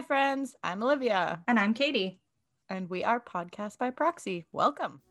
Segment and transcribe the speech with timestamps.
[0.00, 0.56] Hi, friends.
[0.64, 1.44] I'm Olivia.
[1.46, 2.20] And I'm Katie.
[2.70, 4.46] And we are Podcast by Proxy.
[4.50, 5.02] Welcome.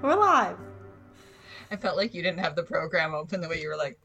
[0.00, 0.56] We're live.
[1.70, 3.98] I felt like you didn't have the program open the way you were like,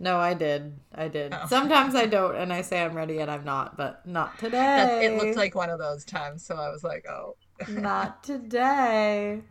[0.00, 0.72] no, I did.
[0.94, 1.34] I did.
[1.34, 1.46] Oh.
[1.46, 5.04] Sometimes I don't, and I say I'm ready, and I'm not, but not today.
[5.04, 7.36] it looked like one of those times, so I was like, oh.
[7.68, 9.42] not today.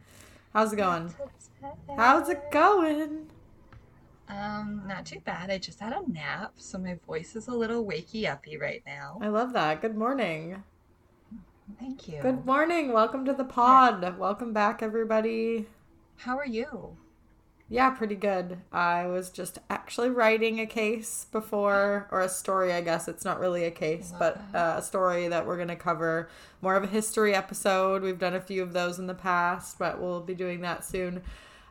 [0.52, 1.14] How's it going?
[1.96, 3.28] How's it going?
[4.28, 5.52] Um, not too bad.
[5.52, 9.20] I just had a nap, so my voice is a little wakey uppy right now.
[9.22, 9.82] I love that.
[9.82, 10.64] Good morning.
[11.80, 12.22] Thank you.
[12.24, 12.92] Good morning.
[12.92, 14.18] Welcome to the pod.
[14.18, 15.68] Welcome back, everybody.
[16.18, 16.98] How are you?
[17.72, 18.58] Yeah, pretty good.
[18.72, 23.08] I was just actually writing a case before, or a story, I guess.
[23.08, 26.30] It's not really a case, but uh, a story that we're going to cover.
[26.64, 28.02] More of a history episode.
[28.02, 31.22] We've done a few of those in the past, but we'll be doing that soon.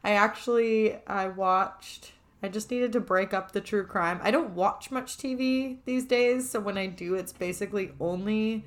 [0.04, 2.12] I actually, I watched,
[2.44, 4.20] I just needed to break up the true crime.
[4.22, 8.64] I don't watch much TV these days, so when I do, it's basically only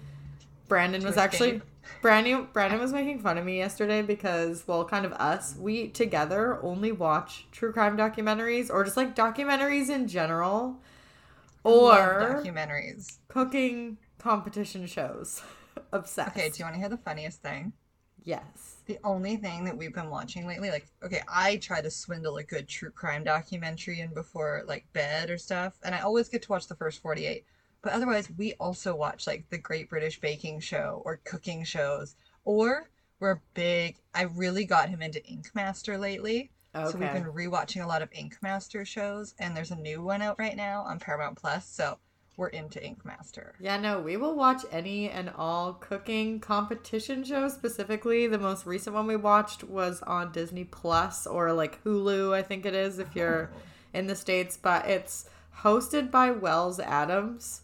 [0.71, 1.61] Brandon was actually
[2.01, 6.63] Brandon Brandon was making fun of me yesterday because well kind of us we together
[6.63, 10.79] only watch true crime documentaries or just like documentaries in general
[11.65, 13.17] or documentaries.
[13.27, 15.43] cooking competition shows.
[15.91, 16.37] Obsessed.
[16.37, 17.73] Okay do you want to hear the funniest thing?
[18.23, 18.77] Yes.
[18.85, 22.43] The only thing that we've been watching lately like okay i try to swindle a
[22.43, 26.49] good true crime documentary in before like bed or stuff and i always get to
[26.49, 27.43] watch the first 48
[27.81, 32.89] but otherwise, we also watch like the Great British Baking Show or cooking shows, or
[33.19, 33.97] we're big.
[34.13, 36.51] I really got him into Ink Master lately.
[36.73, 36.91] Okay.
[36.91, 40.21] So we've been rewatching a lot of Ink Master shows, and there's a new one
[40.21, 41.67] out right now on Paramount Plus.
[41.67, 41.97] So
[42.37, 43.55] we're into Ink Master.
[43.59, 47.53] Yeah, no, we will watch any and all cooking competition shows.
[47.53, 52.41] Specifically, the most recent one we watched was on Disney Plus or like Hulu, I
[52.41, 53.57] think it is if you're oh.
[53.93, 54.57] in the states.
[54.57, 55.29] But it's
[55.59, 57.61] hosted by Wells Adams,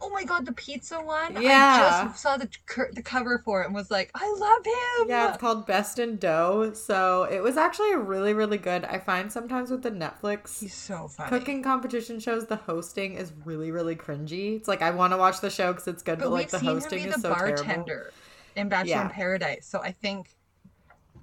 [0.00, 1.40] oh my god, the pizza one.
[1.40, 2.48] Yeah, I just saw the
[2.92, 5.10] the cover for it and was like, I love him.
[5.10, 6.72] Yeah, it's called Best in Dough.
[6.74, 8.84] So it was actually really really good.
[8.84, 13.32] I find sometimes with the Netflix he's so funny cooking competition shows, the hosting is
[13.44, 14.56] really really cringy.
[14.56, 16.58] It's like I want to watch the show because it's good, but, but like the
[16.58, 18.10] hosting is the so bartender terrible.
[18.56, 19.04] in Bachelor yeah.
[19.04, 19.66] in Paradise.
[19.66, 20.35] So I think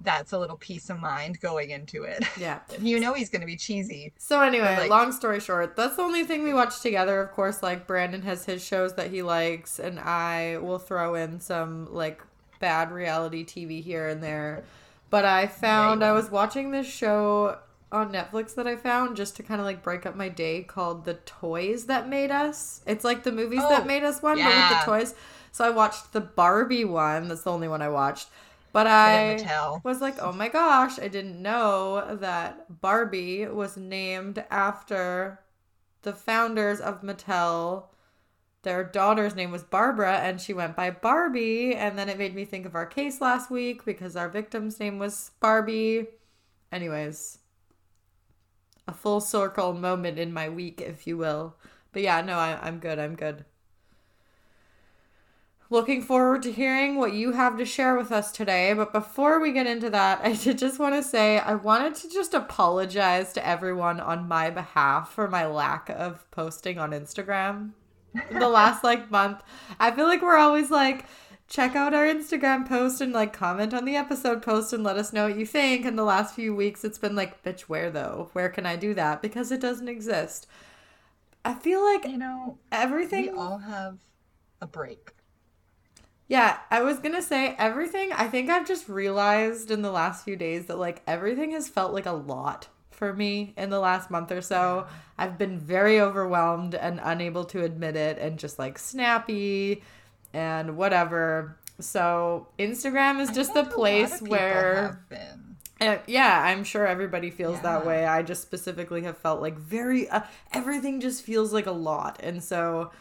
[0.04, 2.24] that's a little peace of mind going into it.
[2.36, 2.60] Yeah.
[2.80, 4.12] you know he's going to be cheesy.
[4.18, 7.20] So anyway, like, long story short, that's the only thing we watch together.
[7.20, 11.40] Of course, like Brandon has his shows that he likes and I will throw in
[11.40, 12.22] some like
[12.60, 14.64] bad reality TV here and there.
[15.10, 17.58] But I found I was watching this show
[17.92, 21.04] on Netflix that I found just to kind of like break up my day called
[21.04, 22.82] The Toys That Made Us.
[22.86, 24.44] It's like the movies oh, that made us one, yeah.
[24.44, 25.14] but with the toys.
[25.52, 27.28] So I watched the Barbie one.
[27.28, 28.28] That's the only one I watched.
[28.74, 35.40] But I was like, oh my gosh, I didn't know that Barbie was named after
[36.02, 37.84] the founders of Mattel.
[38.62, 41.76] Their daughter's name was Barbara, and she went by Barbie.
[41.76, 44.98] And then it made me think of our case last week because our victim's name
[44.98, 46.08] was Barbie.
[46.72, 47.38] Anyways,
[48.88, 51.56] a full circle moment in my week, if you will.
[51.92, 52.98] But yeah, no, I, I'm good.
[52.98, 53.44] I'm good.
[55.74, 58.72] Looking forward to hearing what you have to share with us today.
[58.74, 62.08] But before we get into that, I did just want to say I wanted to
[62.08, 67.72] just apologize to everyone on my behalf for my lack of posting on Instagram
[68.30, 69.42] the last like month.
[69.80, 71.06] I feel like we're always like,
[71.48, 75.12] check out our Instagram post and like comment on the episode post and let us
[75.12, 75.84] know what you think.
[75.84, 78.30] And the last few weeks, it's been like, bitch, where though?
[78.32, 79.20] Where can I do that?
[79.20, 80.46] Because it doesn't exist.
[81.44, 83.22] I feel like, you know, everything.
[83.22, 83.98] We all have
[84.60, 85.13] a break
[86.26, 88.12] yeah, I was gonna say everything.
[88.12, 91.92] I think I've just realized in the last few days that like everything has felt
[91.92, 94.86] like a lot for me in the last month or so.
[95.18, 99.82] I've been very overwhelmed and unable to admit it and just like snappy
[100.32, 101.58] and whatever.
[101.80, 105.04] So Instagram is just the place where.
[105.80, 107.62] Uh, yeah, I'm sure everybody feels yeah.
[107.62, 108.06] that way.
[108.06, 110.20] I just specifically have felt like very uh,
[110.52, 112.92] everything just feels like a lot, and so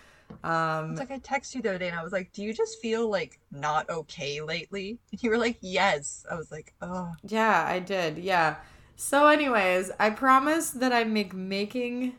[0.44, 2.53] um, it's like I texted you the other day and I was like, "Do you
[2.53, 7.12] just feel like not okay lately?" And you were like, "Yes." I was like, "Oh."
[7.27, 8.18] Yeah, I did.
[8.18, 8.57] Yeah.
[8.95, 12.15] So, anyways, I promise that I'm make, making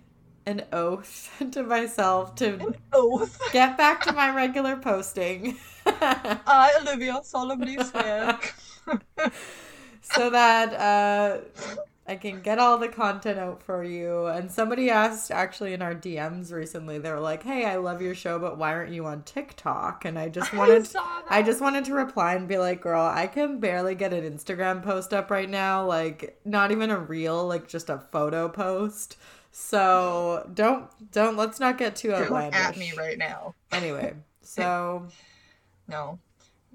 [0.46, 3.40] an oath to myself to an oath.
[3.52, 5.56] get back to my regular posting.
[5.86, 8.38] I, Olivia, solemnly swear.
[10.00, 11.40] so that uh,
[12.06, 14.26] I can get all the content out for you.
[14.26, 18.14] And somebody asked actually in our DMs recently, they were like, "Hey, I love your
[18.14, 21.86] show, but why aren't you on TikTok?" And I just wanted I, I just wanted
[21.86, 25.48] to reply and be like, "Girl, I can barely get an Instagram post up right
[25.48, 29.16] now, like not even a reel, like just a photo post."
[29.50, 32.60] So, don't don't let's not get too outlandish.
[32.60, 33.54] at me right now.
[33.72, 35.06] Anyway, so
[35.88, 36.18] no.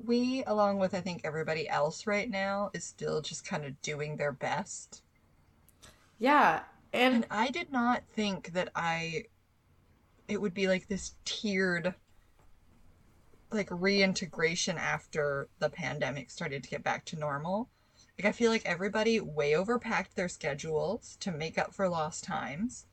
[0.05, 4.15] We along with I think everybody else right now is still just kind of doing
[4.15, 5.03] their best
[6.19, 6.61] yeah,
[6.93, 9.23] and, and I did not think that I
[10.27, 11.95] it would be like this tiered
[13.51, 17.69] like reintegration after the pandemic started to get back to normal.
[18.17, 22.85] Like I feel like everybody way overpacked their schedules to make up for lost times.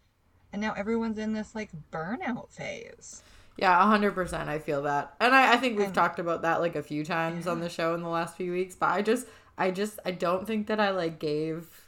[0.53, 3.23] And now everyone's in this like burnout phase.
[3.59, 4.49] Yeah, hundred percent.
[4.49, 7.05] I feel that, and I, I think we've and, talked about that like a few
[7.05, 7.53] times yeah.
[7.53, 8.75] on the show in the last few weeks.
[8.75, 9.27] But I just,
[9.57, 11.86] I just, I don't think that I like gave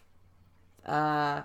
[0.88, 1.42] uh,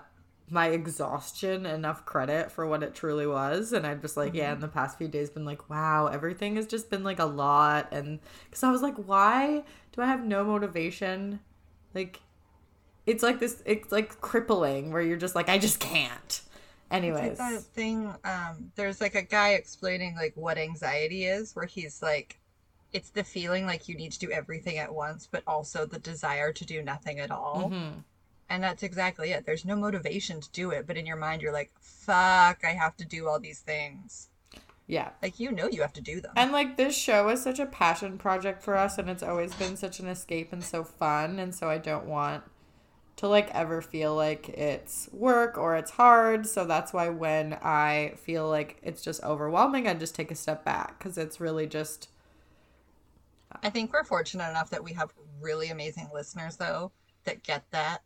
[0.50, 3.72] my exhaustion enough credit for what it truly was.
[3.72, 4.36] And i'm just like mm-hmm.
[4.36, 7.24] yeah in the past few days been like wow everything has just been like a
[7.24, 7.88] lot.
[7.92, 11.40] And because i was like why do i have no motivation?
[11.94, 12.20] Like
[13.06, 16.40] it's like this it's like crippling where you're just like i just can't.
[16.90, 21.56] Anyways it's like that thing um there's like a guy explaining like what anxiety is
[21.56, 22.38] where he's like
[22.92, 26.52] it's the feeling like you need to do everything at once but also the desire
[26.52, 27.70] to do nothing at all.
[27.72, 28.00] Mm-hmm
[28.48, 29.46] and that's exactly it.
[29.46, 32.96] There's no motivation to do it, but in your mind, you're like, fuck, I have
[32.98, 34.28] to do all these things.
[34.86, 35.10] Yeah.
[35.22, 36.32] Like, you know, you have to do them.
[36.36, 39.76] And, like, this show is such a passion project for us, and it's always been
[39.76, 41.38] such an escape and so fun.
[41.38, 42.44] And so I don't want
[43.16, 46.46] to, like, ever feel like it's work or it's hard.
[46.46, 50.66] So that's why when I feel like it's just overwhelming, I just take a step
[50.66, 52.10] back because it's really just.
[53.62, 56.92] I think we're fortunate enough that we have really amazing listeners, though,
[57.24, 58.02] that get that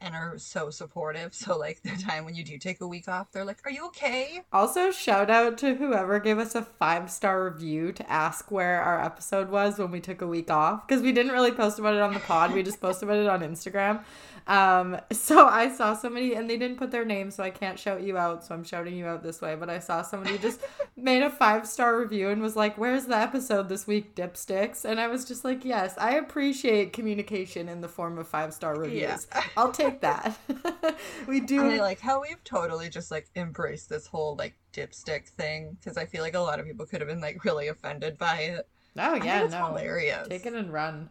[0.00, 1.34] and are so supportive.
[1.34, 3.86] So like the time when you do take a week off, they're like, "Are you
[3.86, 8.80] okay?" Also, shout out to whoever gave us a five star review to ask where
[8.80, 11.94] our episode was when we took a week off because we didn't really post about
[11.94, 12.52] it on the pod.
[12.52, 14.04] we just posted about it on Instagram.
[14.46, 18.02] Um, so I saw somebody and they didn't put their name, so I can't shout
[18.02, 18.44] you out.
[18.44, 19.56] So I'm shouting you out this way.
[19.56, 20.60] But I saw somebody just
[20.96, 25.00] made a five star review and was like, "Where's the episode this week, dipsticks?" And
[25.00, 29.26] I was just like, "Yes, I appreciate communication in the form of five star reviews.
[29.32, 29.42] Yeah.
[29.56, 30.38] I'll take that."
[31.26, 31.62] we do.
[31.62, 36.06] I like how we've totally just like embraced this whole like dipstick thing because I
[36.06, 38.68] feel like a lot of people could have been like really offended by it.
[38.98, 40.28] Oh yeah, no, hilarious.
[40.28, 41.10] Take it and run.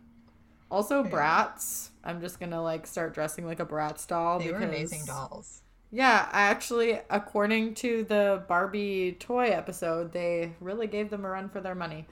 [0.72, 1.10] Also, yeah.
[1.10, 1.90] Bratz.
[2.04, 4.40] I'm just gonna like start dressing like a Bratz doll.
[4.40, 5.62] They because, were amazing dolls.
[5.92, 11.62] Yeah, actually, according to the Barbie toy episode, they really gave them a run for
[11.62, 12.06] their money.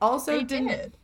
[0.00, 0.96] Also, they did.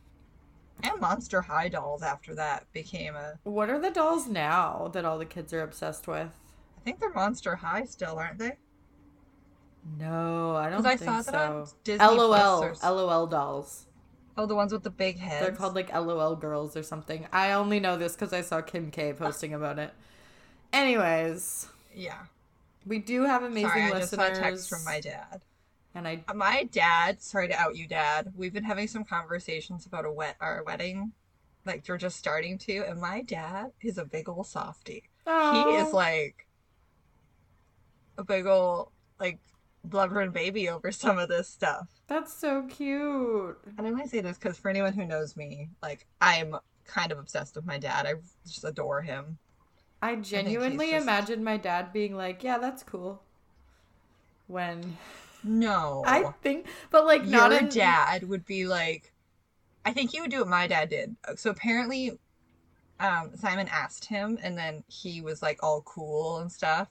[0.83, 3.39] And Monster High dolls after that became a.
[3.43, 6.29] What are the dolls now that all the kids are obsessed with?
[6.77, 8.57] I think they're Monster High still, aren't they?
[9.97, 11.67] No, I don't think I saw so.
[11.83, 12.75] Disney LOL, or...
[12.83, 13.86] LOL dolls.
[14.37, 15.45] Oh, the ones with the big heads.
[15.45, 17.27] They're called like LOL girls or something.
[17.31, 19.93] I only know this because I saw Kim K posting about it.
[20.71, 21.67] Anyways.
[21.93, 22.19] Yeah.
[22.85, 24.19] We do have amazing sorry, I listeners.
[24.19, 25.41] I just saw a text from my dad.
[25.95, 26.23] And I.
[26.27, 27.21] Uh, my dad.
[27.21, 28.31] Sorry to out you, dad.
[28.35, 31.13] We've been having some conversations about a wet our wedding,
[31.65, 35.03] like we're just starting to, and my dad is a big old softy.
[35.25, 35.71] Oh.
[35.71, 36.47] He is like
[38.17, 39.39] a big old like
[39.89, 41.87] blubbering baby over some of this stuff.
[42.07, 43.57] That's so cute.
[43.77, 47.19] And I only say this because for anyone who knows me, like I'm kind of
[47.19, 48.05] obsessed with my dad.
[48.05, 48.13] I
[48.45, 49.37] just adore him.
[50.01, 51.03] I genuinely I just...
[51.03, 53.21] imagine my dad being like, "Yeah, that's cool."
[54.47, 54.97] When
[55.43, 57.69] no, I think, but like your not in...
[57.69, 59.13] dad would be like,
[59.85, 61.15] I think he would do what my dad did.
[61.35, 62.11] So apparently,
[62.99, 66.89] um, Simon asked him, and then he was like all cool and stuff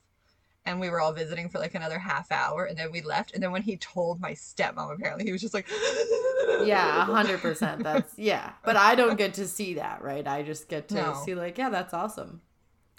[0.66, 3.42] and we were all visiting for like another half hour and then we left and
[3.42, 5.68] then when he told my stepmom apparently he was just like
[6.64, 8.52] yeah 100% that's yeah.
[8.64, 10.26] But i don't get to see that right?
[10.26, 11.22] I just get to no.
[11.24, 12.42] see like yeah that's awesome.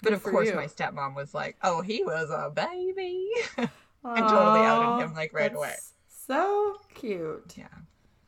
[0.02, 0.54] Good but of course you.
[0.54, 3.28] my stepmom was like oh he was a baby.
[4.04, 5.74] And totally outed him like right away.
[6.08, 7.52] so cute.
[7.56, 7.66] Yeah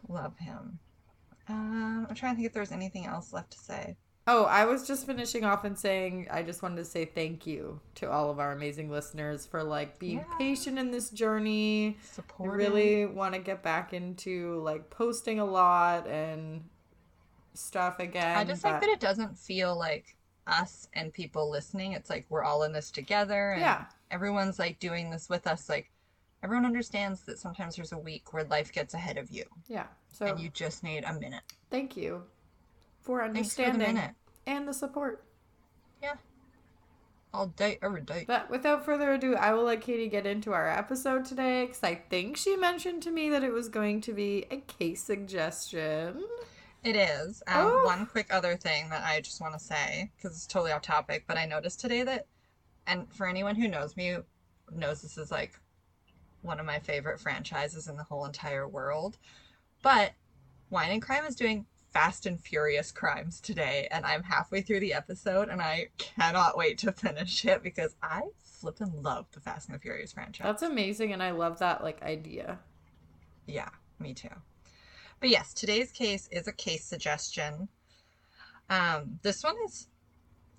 [0.09, 0.79] love him.
[1.49, 3.97] Um i'm trying to think if there's anything else left to say
[4.33, 7.81] Oh, I was just finishing off and saying I just wanted to say thank you
[7.97, 10.39] to all of our amazing listeners for like being yeah.
[10.39, 11.99] patient in this journey.
[12.13, 12.57] Supporting.
[12.57, 16.63] Really want to get back into like posting a lot and
[17.55, 18.39] stuff again.
[18.39, 18.69] I just but...
[18.69, 20.15] think that it doesn't feel like
[20.47, 21.95] us and people listening.
[21.95, 23.87] It's like we're all in this together and yeah.
[24.13, 25.91] everyone's like doing this with us like
[26.45, 29.43] everyone understands that sometimes there's a week where life gets ahead of you.
[29.67, 29.87] Yeah.
[30.13, 31.43] So and you just need a minute.
[31.69, 32.23] Thank you
[33.01, 34.15] for understanding for the
[34.47, 35.25] and the support.
[36.03, 36.15] Yeah.
[37.33, 38.25] All day, every day.
[38.27, 41.95] But without further ado, I will let Katie get into our episode today because I
[41.95, 46.25] think she mentioned to me that it was going to be a case suggestion.
[46.83, 47.43] It is.
[47.47, 47.85] Um, Oh.
[47.85, 51.25] One quick other thing that I just want to say, because it's totally off topic,
[51.29, 52.27] but I noticed today that,
[52.87, 54.17] and for anyone who knows me,
[54.73, 55.53] knows this is like
[56.43, 59.19] one of my favorite franchises in the whole entire world.
[59.83, 60.13] But
[60.71, 64.95] Wine and Crime is doing Fast and Furious Crimes today, and I'm halfway through the
[64.95, 69.75] episode, and I cannot wait to finish it because I flippin' love the Fast and
[69.75, 70.45] the Furious franchise.
[70.45, 72.59] That's amazing, and I love that like idea.
[73.47, 74.29] Yeah, me too.
[75.19, 77.69] But yes, today's case is a case suggestion.
[78.69, 79.89] Um, this one is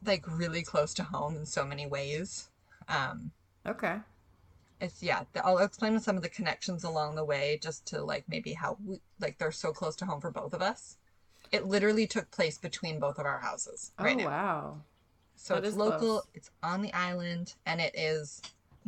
[0.06, 2.50] like really close to home in so many ways.
[2.90, 3.32] Um,
[3.66, 3.98] Okay.
[4.82, 8.54] it's yeah, I'll explain some of the connections along the way, just to like maybe
[8.54, 10.98] how we, like they're so close to home for both of us.
[11.52, 14.26] It literally took place between both of our houses right oh now.
[14.26, 14.78] wow.
[15.36, 16.28] So That it's local, close.
[16.34, 18.42] it's on the island, and it is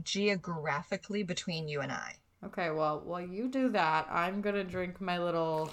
[0.04, 2.16] geographically between you and I.
[2.46, 5.70] Okay, well, while you do that, I'm gonna drink my little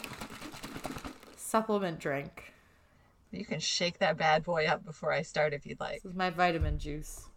[1.37, 2.53] supplement drink.
[3.33, 6.03] You can shake that bad boy up before I start if you'd like.
[6.03, 7.29] This is my vitamin juice.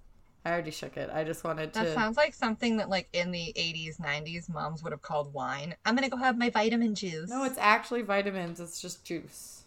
[0.46, 1.10] I already shook it.
[1.14, 1.80] I just wanted to.
[1.80, 5.76] That sounds like something that, like, in the 80s, 90s, moms would have called wine.
[5.86, 7.30] I'm gonna go have my vitamin juice.
[7.30, 8.60] No, it's actually vitamins.
[8.60, 9.64] It's just juice.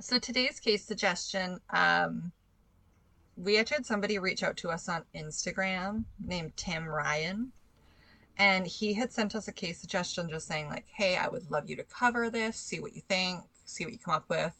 [0.00, 2.32] So today's case suggestion, um,
[3.36, 7.52] we actually had somebody reach out to us on Instagram named Tim Ryan.
[8.36, 11.68] And he had sent us a case suggestion just saying, like, hey, I would love
[11.68, 14.54] you to cover this, see what you think, see what you come up with.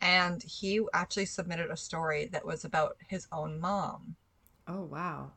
[0.00, 4.16] And he actually submitted a story that was about his own mom.
[4.66, 5.30] Oh wow.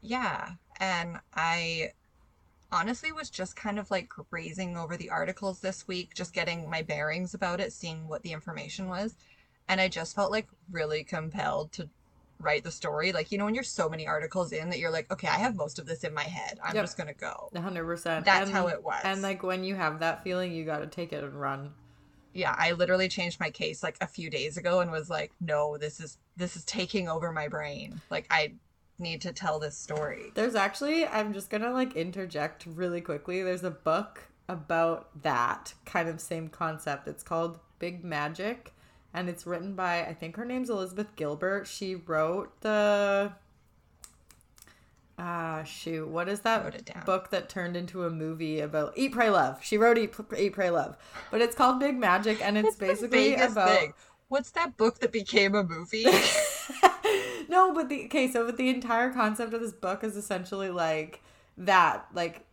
[0.00, 1.92] Yeah, and I
[2.72, 6.82] honestly was just kind of like grazing over the articles this week, just getting my
[6.82, 9.16] bearings about it, seeing what the information was,
[9.68, 11.90] and I just felt like really compelled to
[12.40, 13.12] write the story.
[13.12, 15.56] Like, you know, when you're so many articles in that you're like, okay, I have
[15.56, 16.58] most of this in my head.
[16.64, 16.84] I'm Yep.
[16.84, 17.52] just gonna go.
[17.56, 18.24] hundred percent.
[18.24, 19.04] That's how it was.
[19.04, 21.72] And like when you have that feeling, you got to take it and run.
[22.34, 25.76] Yeah, I literally changed my case like a few days ago and was like, no,
[25.78, 28.00] this is this is taking over my brain.
[28.10, 28.52] Like I
[28.98, 30.32] need to tell this story.
[30.34, 33.42] There's actually, I'm just gonna like interject really quickly.
[33.42, 37.06] There's a book about that kind of same concept.
[37.06, 38.72] It's called Big Magic,
[39.12, 41.66] and it's written by I think her name's Elizabeth Gilbert.
[41.66, 43.32] She wrote the.
[45.20, 46.06] Ah, shoot.
[46.06, 47.04] What is that Wrote it down.
[47.04, 49.58] book that turned into a movie about Eat, Pray, Love?
[49.64, 50.96] She wrote Eat, Eat Pray, Love.
[51.32, 53.68] But it's called Big Magic, and it's the basically about.
[53.68, 53.94] thing.
[54.28, 56.06] What's that book that became a movie?
[57.48, 61.22] no, but the okay, so but the entire concept of this book is essentially like
[61.56, 62.44] that, like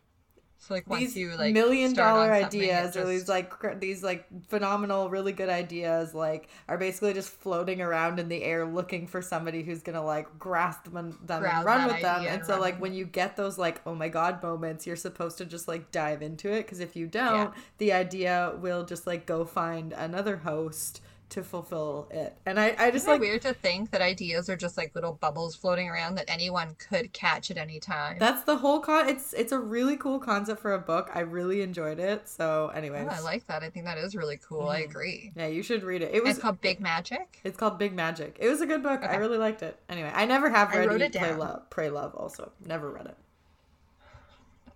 [0.58, 3.50] So like once these you like million dollar on something, it ideas or these like
[3.50, 8.42] cr- these like phenomenal, really good ideas, like are basically just floating around in the
[8.42, 12.26] air, looking for somebody who's gonna like grasp them, them and run with them.
[12.28, 15.38] And and so like when you get those like oh my god moments, you're supposed
[15.38, 19.26] to just like dive into it because if you don't, the idea will just like
[19.26, 22.36] go find another host to fulfill it.
[22.46, 25.14] And I I just Isn't like weird to think that ideas are just like little
[25.14, 28.16] bubbles floating around that anyone could catch at any time.
[28.20, 29.08] That's the whole con.
[29.08, 31.10] It's it's a really cool concept for a book.
[31.12, 32.28] I really enjoyed it.
[32.28, 33.62] So, anyways, Oh, I like that.
[33.64, 34.68] I think that is really cool.
[34.68, 34.90] I Mhm.
[34.90, 35.32] agree.
[35.34, 36.14] yeah, you should read it.
[36.14, 37.40] It was It's called Big Magic.
[37.42, 38.36] it's called Big Magic.
[38.40, 39.02] It was a good book.
[39.02, 39.76] I really liked it.
[39.88, 41.34] Anyway, I never have I read wrote Eat, it Play.
[41.34, 41.68] Love.
[41.70, 42.14] Pray Love.
[42.14, 43.16] Also, never read it.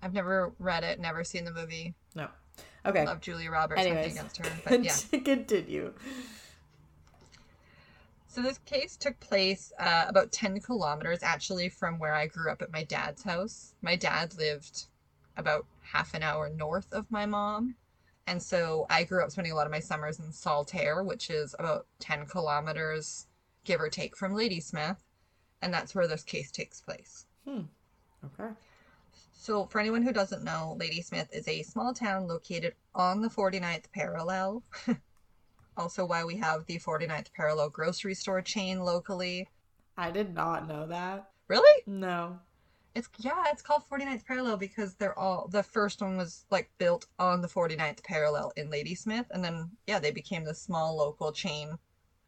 [0.03, 1.95] I've never read it, never seen the movie.
[2.15, 2.29] No.
[2.87, 3.05] Okay.
[3.05, 3.81] Love Julia Roberts.
[3.81, 5.21] Anyways, against her, but yeah.
[5.25, 5.93] continue.
[8.31, 12.63] So this case took place uh, about 10 kilometers actually from where I grew up
[12.63, 13.75] at my dad's house.
[13.83, 14.87] My dad lived
[15.37, 17.75] about half an hour north of my mom.
[18.29, 21.57] And so I grew up spending a lot of my summers in Saltair, which is
[21.59, 23.27] about 10 kilometers,
[23.65, 25.03] give or take, from Ladysmith.
[25.61, 27.27] And that's where this case takes place.
[27.45, 27.63] Hmm.
[28.25, 28.53] Okay.
[29.33, 33.91] So, for anyone who doesn't know, Ladysmith is a small town located on the 49th
[33.93, 34.63] parallel.
[35.81, 39.49] also, why we have the 49th parallel grocery store chain locally.
[39.97, 41.31] I did not know that.
[41.49, 41.83] Really?
[41.87, 42.39] No.
[42.95, 47.07] It's yeah, it's called 49th parallel because they're all the first one was like built
[47.19, 51.79] on the 49th parallel in Ladysmith and then yeah, they became the small local chain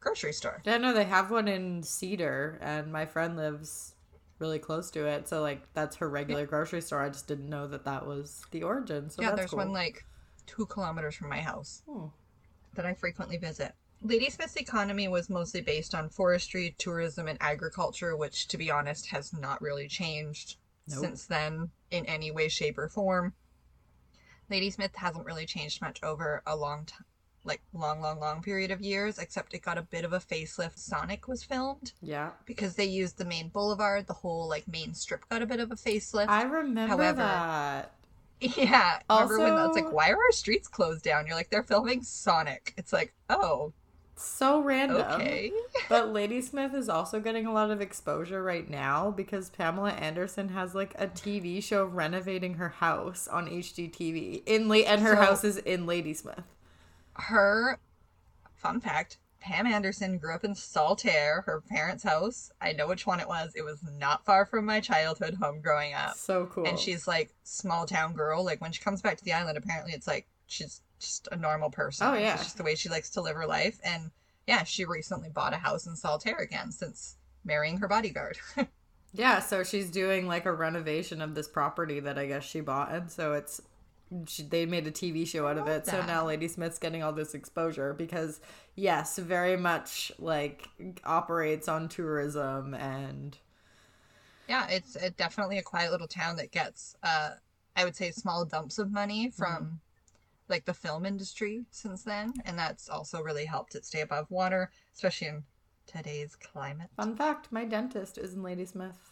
[0.02, 0.62] grocery store.
[0.64, 3.94] Yeah, no, they have one in Cedar, and my friend lives
[4.38, 5.28] really close to it.
[5.28, 7.00] So like that's her regular grocery store.
[7.00, 9.08] I just didn't know that that was the origin.
[9.08, 9.58] So yeah, that's there's cool.
[9.60, 10.04] one like
[10.46, 11.82] 2 kilometers from my house.
[11.88, 12.06] Hmm.
[12.74, 13.72] That I frequently visit.
[14.02, 19.32] Ladysmith's economy was mostly based on forestry, tourism, and agriculture, which, to be honest, has
[19.32, 20.56] not really changed
[20.88, 20.98] Nope.
[21.04, 23.34] since then in any way, shape, or form.
[24.50, 27.04] Ladysmith hasn't really changed much over a long time.
[27.44, 30.78] like long, long, long period of years, except it got a bit of a facelift.
[30.78, 32.30] Sonic was filmed Yeah.
[32.46, 35.72] because they used the main boulevard, the whole like main strip got a bit of
[35.72, 36.28] a facelift.
[36.28, 37.94] I remember However- that.
[38.56, 38.98] yeah.
[39.10, 41.26] Remember when that's like, Also- why are our streets closed down?
[41.26, 42.74] You're like, they're filming Sonic.
[42.76, 43.72] It's like, oh,
[44.16, 45.02] So random.
[45.12, 45.52] okay.
[45.88, 50.74] But Ladysmith is also getting a lot of exposure right now because Pamela Anderson has
[50.74, 55.44] like a TV show renovating her house on HGTV in La- and her So- house
[55.44, 56.44] is in Ladysmith.
[57.14, 57.78] Her
[58.54, 62.52] fun fact Pam Anderson grew up in Saltair, her parents' house.
[62.60, 63.52] I know which one it was.
[63.56, 66.14] It was not far from my childhood home growing up.
[66.14, 66.64] So cool.
[66.64, 68.44] And she's like small town girl.
[68.44, 71.70] Like when she comes back to the island, apparently it's like she's just a normal
[71.70, 72.06] person.
[72.06, 72.34] Oh, yeah.
[72.34, 73.80] It's just the way she likes to live her life.
[73.82, 74.12] And
[74.46, 78.38] yeah, she recently bought a house in Saltair again since marrying her bodyguard.
[79.14, 82.92] Yeah, so she's doing like a renovation of this property that I guess she bought,
[82.92, 83.60] and so it's
[84.26, 85.86] she, they made a TV show out of it.
[85.86, 88.40] So now Ladysmith's getting all this exposure because
[88.74, 90.68] yes, very much like
[91.04, 93.36] operates on tourism and
[94.48, 97.30] yeah, it's it definitely a quiet little town that gets uh
[97.76, 99.80] I would say small dumps of money from
[100.48, 104.70] like the film industry since then, and that's also really helped it stay above water,
[104.94, 105.44] especially in
[105.86, 106.90] today's climate.
[106.96, 109.11] fun fact, my dentist is in Ladysmith.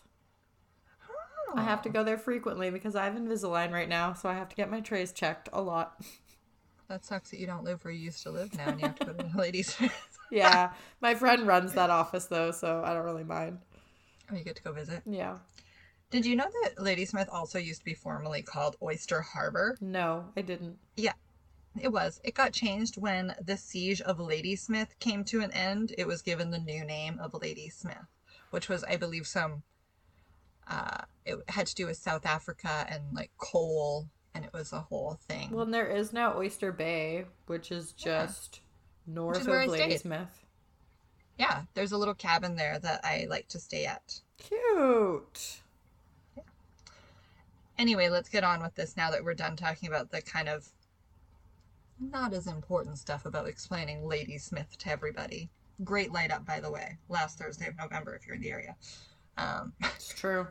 [1.54, 1.92] I have to oh.
[1.92, 4.80] go there frequently because I have Invisalign right now, so I have to get my
[4.80, 6.00] trays checked a lot.
[6.88, 8.98] That sucks that you don't live where you used to live now, and you have
[8.98, 9.76] to go to the ladies'
[10.30, 13.58] yeah, my friend runs that office though, so I don't really mind.
[14.30, 15.02] Oh, you get to go visit.
[15.06, 15.38] Yeah.
[16.10, 19.78] Did you know that Ladysmith also used to be formerly called Oyster Harbor?
[19.80, 20.78] No, I didn't.
[20.96, 21.12] Yeah,
[21.80, 22.20] it was.
[22.24, 25.94] It got changed when the siege of Ladysmith came to an end.
[25.96, 28.08] It was given the new name of Ladysmith,
[28.50, 29.62] which was, I believe, some.
[30.70, 34.80] Uh, it had to do with South Africa and like coal, and it was a
[34.80, 35.50] whole thing.
[35.50, 38.24] Well, and there is now Oyster Bay, which is Yeah.
[38.26, 38.60] just
[39.06, 39.70] north where I of.
[39.70, 40.44] Ladysmith.
[41.38, 44.20] yeah, there's a little cabin there that I like to stay at.
[44.38, 45.60] Cute.
[47.78, 50.68] Anyway, let's get on with this now that we're done talking about the kind of
[51.98, 55.48] not as important stuff about explaining Ladysmith to everybody.
[55.82, 58.76] Great light up, by the way, last Thursday of November if you're in the area.
[59.38, 60.46] Um, It's true.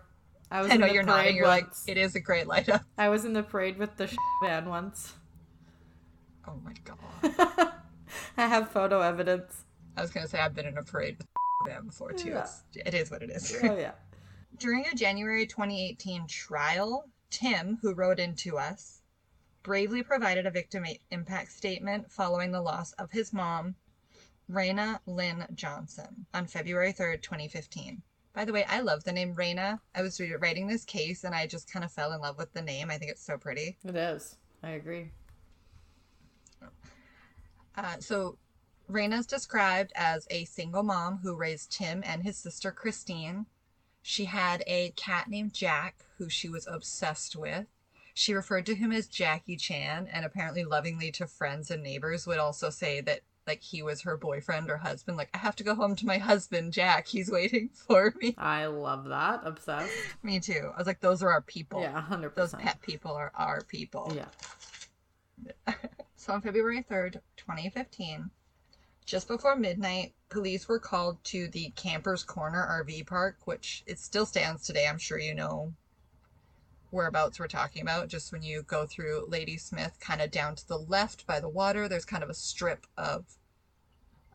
[0.52, 1.36] I was I in know the you're parade nodding.
[1.36, 2.84] You're like, it is a great light up.
[2.98, 4.10] I was in the parade with the
[4.44, 5.14] van once.
[6.48, 7.72] Oh my god.
[8.38, 9.66] I have photo evidence.
[9.96, 11.28] I was gonna say I've been in a parade with
[11.66, 12.30] band before too.
[12.30, 12.42] Yeah.
[12.42, 13.56] It's, it is what it is.
[13.64, 13.92] Oh yeah.
[14.58, 19.02] During a January 2018 trial, Tim, who wrote in to us,
[19.64, 23.76] bravely provided a victim impact statement following the loss of his mom,
[24.52, 28.02] Rayna Lynn Johnson, on February 3rd, 2015.
[28.40, 29.82] By the way, I love the name Rayna.
[29.94, 32.54] I was re- writing this case and I just kind of fell in love with
[32.54, 32.90] the name.
[32.90, 33.76] I think it's so pretty.
[33.84, 34.38] It is.
[34.64, 35.12] I agree.
[37.76, 38.38] Uh, so,
[38.90, 43.46] is described as a single mom who raised Tim and his sister Christine.
[44.02, 47.66] She had a cat named Jack, who she was obsessed with.
[48.14, 52.40] She referred to him as Jackie Chan, and apparently, lovingly to friends and neighbors, would
[52.40, 55.18] also say that like he was her boyfriend or husband.
[55.18, 57.08] Like, I have to go home to my husband, Jack.
[57.08, 58.36] He's waiting for me.
[58.38, 59.42] I love that.
[59.44, 59.92] Obsessed.
[60.24, 60.72] Me too.
[60.74, 61.82] I was like, those are our people.
[61.82, 62.64] Yeah, hundred Those percent.
[62.64, 64.14] pet people are our people.
[64.16, 65.74] Yeah.
[66.16, 68.30] So on February 3rd, 2015,
[69.06, 74.26] just before midnight, police were called to the Campers Corner RV park, which it still
[74.26, 74.86] stands today.
[74.86, 75.74] I'm sure you know
[76.92, 78.10] whereabouts we're talking about.
[78.10, 81.88] Just when you go through Ladysmith, kind of down to the left by the water,
[81.88, 83.26] there's kind of a strip of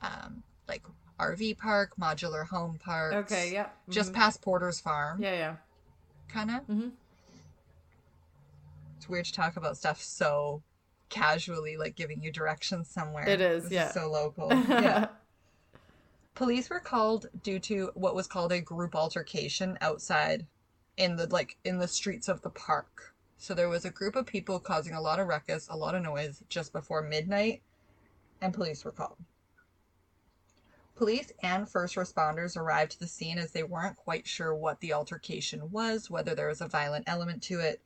[0.05, 0.83] um, like
[1.19, 3.15] RV park, modular home park.
[3.15, 3.53] Okay.
[3.53, 3.69] Yeah.
[3.89, 4.17] Just mhm.
[4.17, 5.33] past Porter's Farm, Yeah.
[5.35, 5.57] Yeah.
[6.29, 6.67] kind of.
[6.67, 6.93] Mhm.
[8.97, 10.63] It's weird to talk about stuff so
[11.09, 13.29] casually, like giving you directions somewhere.
[13.29, 13.91] It is, This yeah.
[13.93, 14.49] so local.
[14.69, 15.09] yeah.
[16.35, 20.47] Police were called due to what was called a group altercation outside
[20.97, 23.15] in the like in the streets of the park.
[23.37, 26.03] So there was a group of people causing a lot of ruckus, a lot of
[26.03, 27.63] noise just before midnight,
[28.41, 29.19] and police were called.
[30.95, 34.93] Police and first responders arrived to the scene as they weren't quite sure what the
[34.93, 37.83] altercation was, whether there was a violent element to it.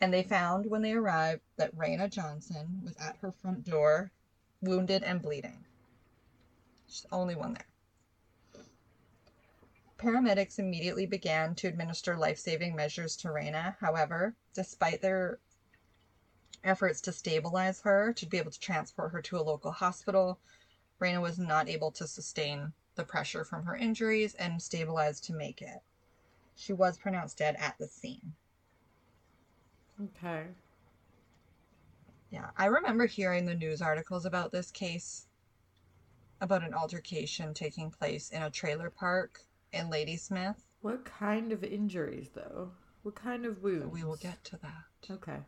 [0.00, 4.10] And they found when they arrived that Rayna Johnson was at her front door,
[4.62, 5.64] wounded and bleeding.
[6.88, 7.66] She's the only one there.
[9.98, 13.76] Paramedics immediately began to administer life saving measures to Rayna.
[13.78, 15.38] However, despite their
[16.64, 20.40] efforts to stabilize her, to be able to transport her to a local hospital,
[21.02, 25.60] Rayna was not able to sustain the pressure from her injuries and stabilized to make
[25.60, 25.82] it.
[26.54, 28.34] She was pronounced dead at the scene.
[30.00, 30.44] Okay.
[32.30, 35.26] Yeah, I remember hearing the news articles about this case
[36.40, 39.40] about an altercation taking place in a trailer park
[39.72, 40.64] in Ladysmith.
[40.82, 42.70] What kind of injuries, though?
[43.02, 43.92] What kind of wounds?
[43.92, 45.12] We will get to that.
[45.12, 45.38] Okay.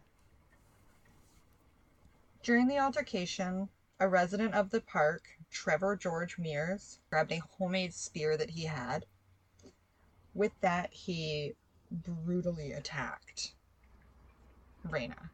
[2.42, 3.68] During the altercation,
[4.00, 9.07] a resident of the park, Trevor George Meers, grabbed a homemade spear that he had.
[10.35, 11.54] With that, he
[11.90, 13.52] brutally attacked
[14.88, 15.30] Rayna.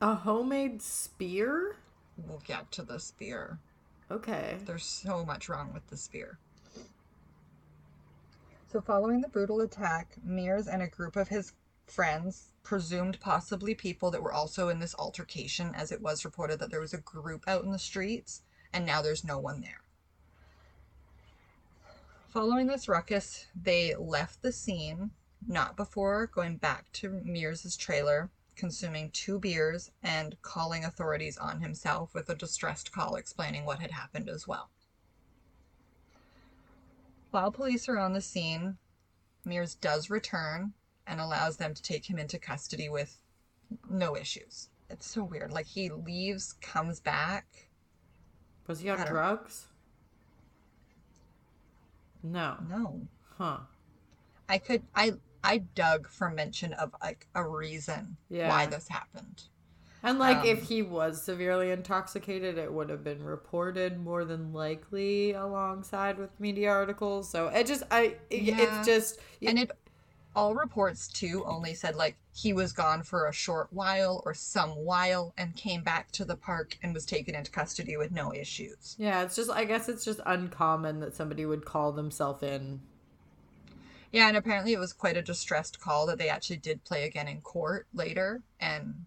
[0.00, 1.76] A homemade spear?
[2.16, 3.58] We'll get to the spear.
[4.10, 4.58] Okay.
[4.64, 6.38] There's so much wrong with the spear.
[8.72, 11.54] So, following the brutal attack, Meers and a group of his
[11.90, 16.70] friends, presumed possibly people that were also in this altercation, as it was reported that
[16.70, 19.82] there was a group out in the streets, and now there's no one there.
[22.28, 25.10] Following this ruckus, they left the scene,
[25.46, 32.14] not before going back to Meers's trailer, consuming two beers, and calling authorities on himself
[32.14, 34.70] with a distressed call explaining what had happened as well.
[37.30, 38.76] While police are on the scene,
[39.44, 40.74] Meers does return
[41.06, 43.20] and allows them to take him into custody with
[43.88, 44.68] no issues.
[44.88, 45.52] It's so weird.
[45.52, 47.68] Like he leaves, comes back.
[48.66, 49.66] Was he on drugs?
[52.22, 52.56] No.
[52.68, 53.00] No.
[53.38, 53.58] Huh.
[54.48, 58.48] I could I I dug for mention of like a reason Yeah.
[58.48, 59.44] why this happened.
[60.02, 64.52] And like, Um, if he was severely intoxicated, it would have been reported more than
[64.52, 67.28] likely alongside with media articles.
[67.28, 68.56] So it just, I, it, Yeah.
[68.80, 69.70] it's just, And it
[70.34, 74.70] all reports too only said like he was gone for a short while or some
[74.70, 78.94] while and came back to the park and was taken into custody with no issues.
[78.98, 82.80] yeah, it's just, I guess it's just uncommon that somebody would call themselves in.
[84.12, 87.28] Yeah, and apparently it was quite a distressed call that they actually did play again
[87.28, 89.04] in court later, and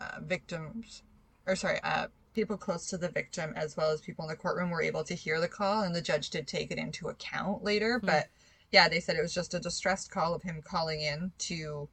[0.00, 1.02] uh, victims,
[1.46, 4.70] or sorry, uh, people close to the victim as well as people in the courtroom
[4.70, 7.98] were able to hear the call, and the judge did take it into account later.
[8.02, 8.28] But
[8.70, 11.88] yeah, they said it was just a distressed call of him calling in to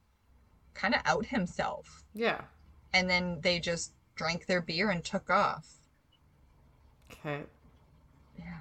[0.74, 2.42] kind of out himself, Yeah.
[2.92, 5.76] and then they just drank their beer and took off.
[7.10, 7.42] Okay.
[8.38, 8.60] Yeah.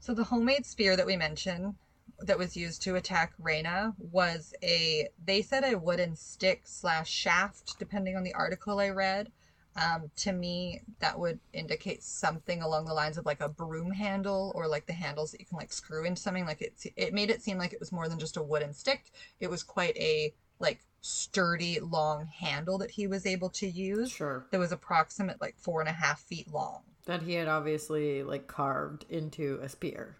[0.00, 1.74] So the homemade spear that we mentioned
[2.20, 7.78] that was used to attack Rayna was a they said a wooden stick slash shaft,
[7.78, 9.30] depending on the article I read.
[9.76, 14.52] Um, to me, that would indicate something along the lines of like a broom handle
[14.54, 16.46] or like the handles that you can like screw into something.
[16.46, 19.12] Like it, it made it seem like it was more than just a wooden stick.
[19.38, 24.10] It was quite a like sturdy long handle that he was able to use.
[24.10, 24.46] Sure.
[24.50, 26.82] That was approximate like four and a half feet long.
[27.04, 30.16] That he had obviously like carved into a spear.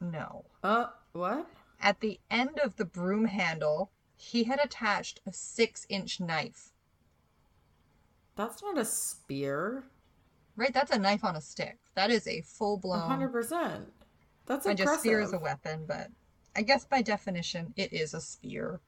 [0.00, 0.44] No.
[0.62, 1.46] Uh, what?
[1.80, 6.72] At the end of the broom handle, he had attached a six inch knife.
[8.36, 9.84] That's not a spear.
[10.56, 10.72] Right?
[10.72, 11.78] That's a knife on a stick.
[11.94, 13.00] That is a full blown.
[13.00, 13.92] hundred percent.
[14.46, 14.92] That's I impressive.
[14.92, 16.08] just spear is a weapon, but
[16.54, 18.80] I guess by definition, it is a spear.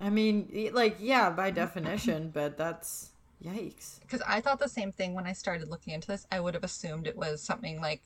[0.00, 3.10] I mean, like, yeah, by definition, but that's
[3.44, 4.00] yikes.
[4.00, 6.26] Because I thought the same thing when I started looking into this.
[6.32, 8.02] I would have assumed it was something like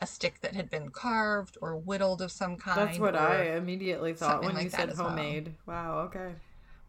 [0.00, 2.88] a stick that had been carved or whittled of some kind.
[2.88, 5.08] That's what I immediately thought when like you said as well.
[5.08, 5.54] homemade.
[5.66, 6.32] Wow, okay.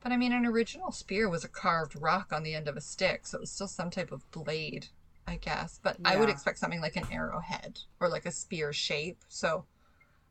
[0.06, 2.82] But I mean, an original spear was a carved rock on the end of a
[2.82, 4.90] stick, so it was still some type of blade,
[5.28, 5.80] I guess.
[5.82, 9.18] But I would expect something like an arrowhead or like a spear shape.
[9.30, 9.66] So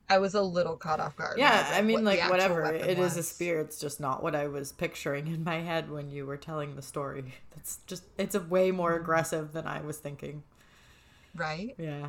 [0.09, 1.39] I was a little caught off guard.
[1.41, 2.73] Yeah, I mean, what like, whatever.
[2.73, 3.61] It is a spear.
[3.61, 6.83] It's just not what I was picturing in my head when you were telling the
[6.83, 7.35] story.
[7.57, 9.03] That's just, it's a way more Mm-hmm.
[9.03, 10.45] aggressive than I was thinking.
[11.35, 11.75] right?
[11.79, 12.09] Yeah.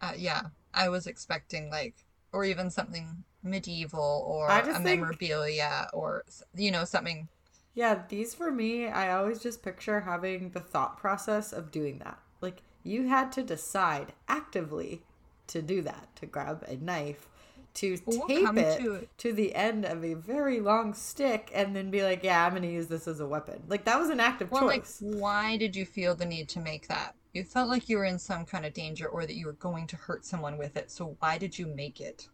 [0.00, 1.94] Uh, yeah, I was expecting like,
[2.32, 6.24] or even something medieval or a think- memorabilia or
[6.56, 7.28] you know something.
[7.74, 12.18] Yeah, these for me, I always just picture having the thought process of doing that.
[12.40, 15.02] Like, you had to decide actively
[15.46, 17.28] to do that, to grab a knife,
[17.74, 21.90] to We'll tape it to to, the end of a very long stick and then
[21.92, 23.62] be like, yeah, I'm going to use this as a weapon.
[23.68, 24.98] Like, that was an active Well, like, choice.
[25.00, 27.14] why did you feel the need to make that?
[27.32, 29.86] You felt like you were in some kind of danger or that you were going
[29.86, 30.90] to hurt someone with it.
[30.90, 32.28] So why did you make it?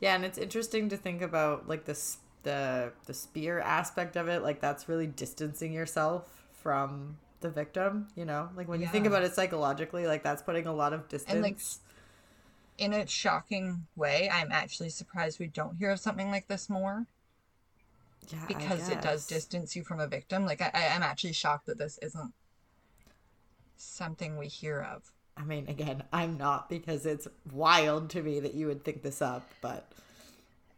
[0.00, 4.42] Yeah, and it's interesting to think about like this the the spear aspect of it.
[4.42, 8.08] Like that's really distancing yourself from the victim.
[8.14, 11.08] You know, like when you think about it psychologically, like that's putting a lot of
[11.08, 11.32] distance.
[11.34, 11.58] And, like,
[12.78, 17.06] in a shocking way, I'm actually surprised we don't hear of something like this more
[18.30, 20.44] yeah, because it does distance you from a victim.
[20.44, 22.32] Like I- I'm actually shocked that this isn't
[23.76, 25.10] something we hear of.
[25.38, 29.22] I mean, again, I'm not because it's wild to me that you would think this
[29.22, 29.90] up, but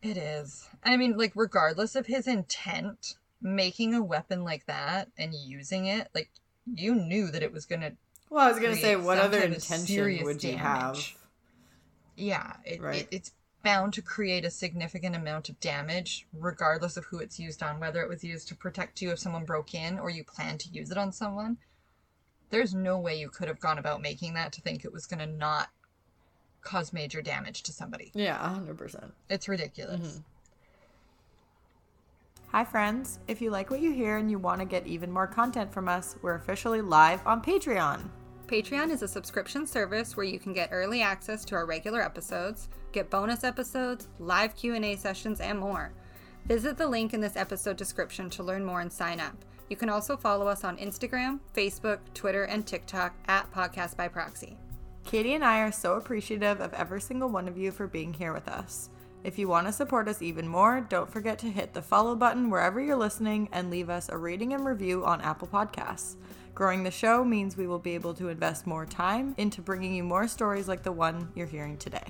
[0.02, 0.68] It is.
[0.84, 6.08] I mean, like regardless of his intent, making a weapon like that and using it,
[6.14, 6.30] like
[6.74, 7.92] you knew that it was gonna.
[8.28, 10.58] Well, I was gonna say, what other intention would you damage.
[10.60, 11.14] have?
[12.16, 13.02] Yeah, it, Right.
[13.02, 13.32] it, it's
[13.64, 17.80] bound to create a significant amount of damage, regardless of who it's used on.
[17.80, 20.68] Whether it was used to protect you if someone broke in, or you plan to
[20.68, 21.56] use it on someone.
[22.50, 25.26] There's no way you could have gone about making that to think it was gonna
[25.26, 25.68] not
[26.62, 28.10] cause major damage to somebody.
[28.14, 29.14] Yeah, hundred percent.
[29.28, 30.00] It's ridiculous.
[30.00, 30.18] Mm-hmm.
[32.48, 33.20] Hi, friends.
[33.28, 35.88] If you like what you hear and you want to get even more content from
[35.88, 38.08] us, we're officially live on Patreon.
[38.48, 42.68] Patreon is a subscription service where you can get early access to our regular episodes,
[42.90, 45.92] get bonus episodes, live Q&A sessions, and more.
[46.46, 49.36] Visit the link in this episode description to learn more and sign up.
[49.70, 54.56] You can also follow us on Instagram, Facebook, Twitter, and TikTok at Podcast by Proxy.
[55.04, 58.32] Katie and I are so appreciative of every single one of you for being here
[58.32, 58.90] with us.
[59.22, 62.50] If you want to support us even more, don't forget to hit the follow button
[62.50, 66.16] wherever you're listening and leave us a rating and review on Apple Podcasts.
[66.52, 70.02] Growing the show means we will be able to invest more time into bringing you
[70.02, 72.04] more stories like the one you're hearing today.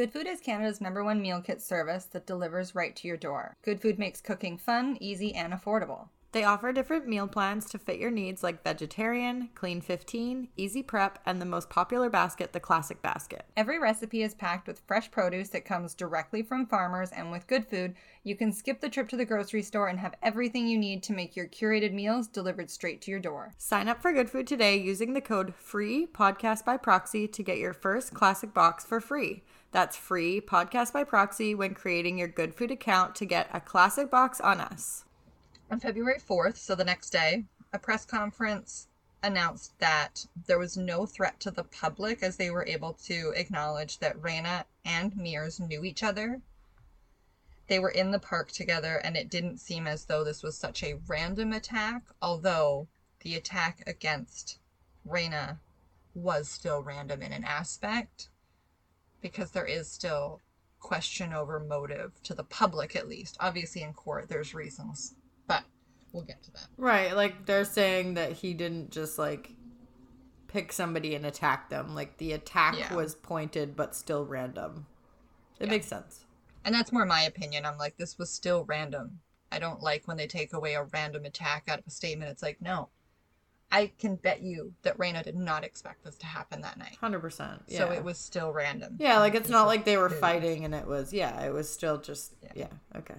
[0.00, 3.54] Goodfood is Canada's number one meal kit service that delivers right to your door.
[3.62, 6.08] Goodfood makes cooking fun, easy, and affordable.
[6.32, 11.18] They offer different meal plans to fit your needs like vegetarian, clean 15, easy prep,
[11.26, 13.44] and the most popular basket, the classic basket.
[13.58, 17.66] Every recipe is packed with fresh produce that comes directly from farmers, and with good
[17.66, 21.02] food, you can skip the trip to the grocery store and have everything you need
[21.02, 23.52] to make your curated meals delivered straight to your door.
[23.58, 27.74] Sign up for Goodfood today using the code FREE podcast by proxy to get your
[27.74, 29.42] first classic box for free.
[29.72, 34.40] That's free podcast by proxy when creating your Goodfood account to get a classic box
[34.40, 35.04] on us.
[35.70, 38.88] On February 4th, so the next day, a press conference
[39.22, 43.98] announced that there was no threat to the public as they were able to acknowledge
[43.98, 46.40] that Rayna and Meers knew each other.
[47.68, 50.82] They were in the park together, and it didn't seem as though this was such
[50.82, 52.88] a random attack, although
[53.20, 54.58] the attack against
[55.06, 55.58] Rayna
[56.14, 58.30] was still random in an aspect,
[59.20, 60.40] because there is still
[60.78, 63.36] question over motive to the public, at least.
[63.40, 65.14] Obviously, in court, there's reasons,
[65.46, 65.62] but
[66.12, 66.66] we'll get to that.
[66.76, 69.52] Right, like they're saying that he didn't just like
[70.48, 71.94] pick somebody and attack them.
[71.94, 72.94] Like the attack Yeah.
[72.94, 74.86] was pointed but still random.
[75.60, 75.70] It Yeah.
[75.72, 76.24] makes sense.
[76.64, 77.64] And that's more my opinion.
[77.64, 79.20] I'm like, this was still random.
[79.52, 82.30] I don't like when they take away a random attack out of a statement.
[82.30, 82.88] It's like, no.
[83.72, 86.96] I can bet you that Rayna did not expect this to happen that night.
[87.00, 87.60] 100%.
[87.68, 87.78] Yeah.
[87.78, 88.96] So it was still random.
[88.98, 91.98] Yeah, like it's not like they were fighting and it was yeah, it was still
[91.98, 92.52] just Yeah.
[92.54, 93.14] yeah, okay.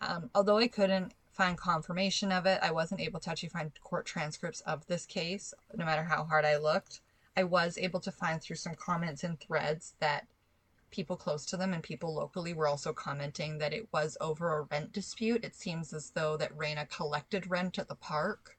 [0.00, 4.06] Um, although I couldn't find confirmation of it, I wasn't able to actually find court
[4.06, 7.00] transcripts of this case, no matter how hard I looked.
[7.36, 10.26] I was able to find through some comments and threads that
[10.90, 14.62] people close to them and people locally were also commenting that it was over a
[14.62, 15.44] rent dispute.
[15.44, 18.57] It seems as though that Rayna collected rent at the park.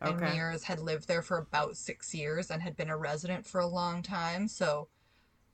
[0.00, 0.36] And Okay.
[0.36, 3.66] Meers had lived there for about six years and had been a resident for a
[3.66, 4.48] long time.
[4.48, 4.88] So,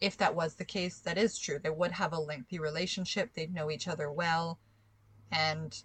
[0.00, 1.58] if that was the case, that is true.
[1.58, 3.32] They would have a lengthy relationship.
[3.32, 4.60] They'd know each other well.
[5.32, 5.82] And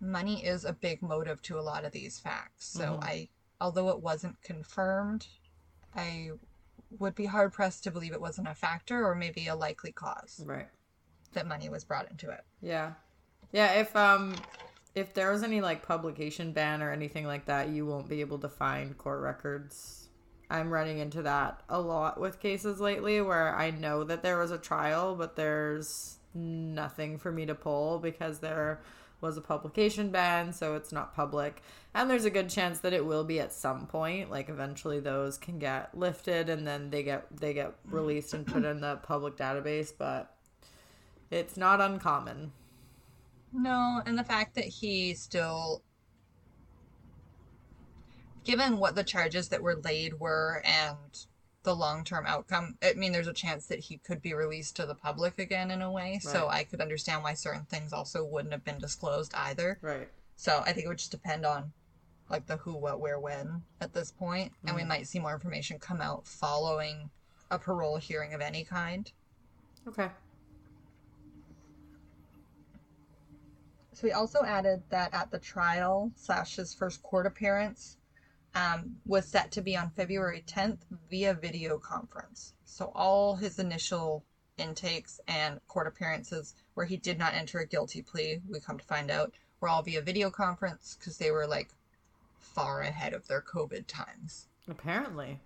[0.00, 2.66] money is a big motive to a lot of these facts.
[2.66, 3.04] So, Mhm.
[3.04, 3.28] I,
[3.60, 5.26] although it wasn't confirmed,
[5.94, 6.30] I
[6.98, 10.40] would be hard pressed to believe it wasn't a factor or maybe a likely cause
[10.46, 10.70] Right.
[11.32, 12.44] that money was brought into it.
[12.60, 12.94] Yeah.
[13.52, 14.34] Yeah, if um
[14.94, 18.38] if there was any like publication ban or anything like that, you won't be able
[18.38, 20.08] to find court records.
[20.50, 24.50] I'm running into that a lot with cases lately where I know that there was
[24.50, 28.80] a trial, but there's nothing for me to pull because there
[29.20, 31.62] was a publication ban, so it's not public.
[31.94, 34.30] And there's a good chance that it will be at some point.
[34.30, 38.64] Like eventually those can get lifted and then they get they get released and put
[38.64, 40.34] in the public database, but
[41.30, 42.52] it's not uncommon.
[43.52, 45.82] No, and the fact that he still,
[48.44, 51.26] given what the charges that were laid were and
[51.62, 54.86] the long term outcome, I mean, there's a chance that he could be released to
[54.86, 56.18] the public again in a way.
[56.22, 59.78] So I could understand why certain things also wouldn't have been disclosed either.
[59.82, 60.08] Right.
[60.36, 61.72] So I think it would just depend on
[62.30, 64.52] like the who, what, where, when at this point.
[64.66, 64.88] And we mm-hmm.
[64.88, 67.10] might see more information come out following
[67.50, 69.10] a parole hearing of any kind.
[69.86, 70.08] Okay.
[73.98, 77.96] So he also added that at the trial slash his first court appearance
[78.54, 80.78] um, was set to be on February 10th
[81.10, 82.54] via video conference.
[82.64, 84.24] So all his initial
[84.56, 88.84] intakes and court appearances where he did not enter a guilty plea, we come to
[88.84, 91.70] find out, were all via video conference because they were like
[92.38, 94.46] far ahead of their COVID times.
[94.68, 95.40] Apparently.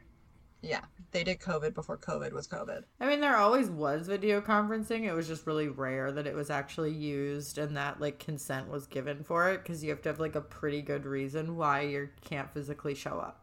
[0.63, 2.85] Yeah, they did COVID before COVID was COVID.
[3.01, 5.03] I mean, there always was video conferencing.
[5.03, 8.87] It was just really rare that it was actually used and that like consent was
[8.87, 12.09] given for it because you have to have like a pretty good reason why you
[12.25, 13.41] can't physically show up.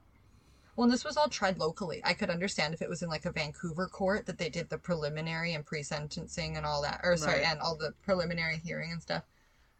[0.77, 2.01] Well, and this was all tried locally.
[2.05, 4.77] I could understand if it was in like a Vancouver court that they did the
[4.77, 7.47] preliminary and pre-sentencing and all that, or sorry, Right.
[7.47, 9.23] and all the preliminary hearing and stuff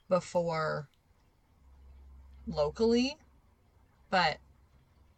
[0.10, 0.90] before
[2.48, 3.16] locally,
[4.10, 4.40] but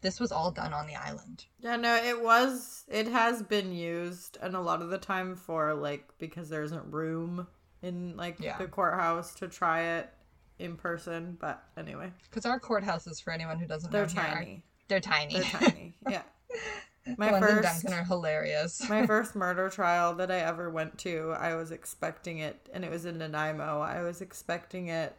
[0.02, 1.46] this was all done on the island.
[1.60, 2.84] Yeah, no, it was.
[2.88, 6.92] It has been used, and a lot of the time for like because there isn't
[6.92, 7.48] room
[7.82, 8.58] in like Yeah.
[8.58, 10.10] the courthouse to try it
[10.60, 11.38] in person.
[11.40, 14.64] But anyway, Because our courthouses, for anyone who doesn't they're know, tiny.
[14.88, 15.34] they're tiny.
[15.40, 15.96] They're tiny.
[16.10, 16.22] Yeah.
[17.06, 18.88] the My ones first Duncan are hilarious.
[18.90, 22.92] my first murder trial that I ever went to, I was expecting it, and it
[22.92, 23.80] was in Nanaimo.
[23.82, 25.16] I was expecting it,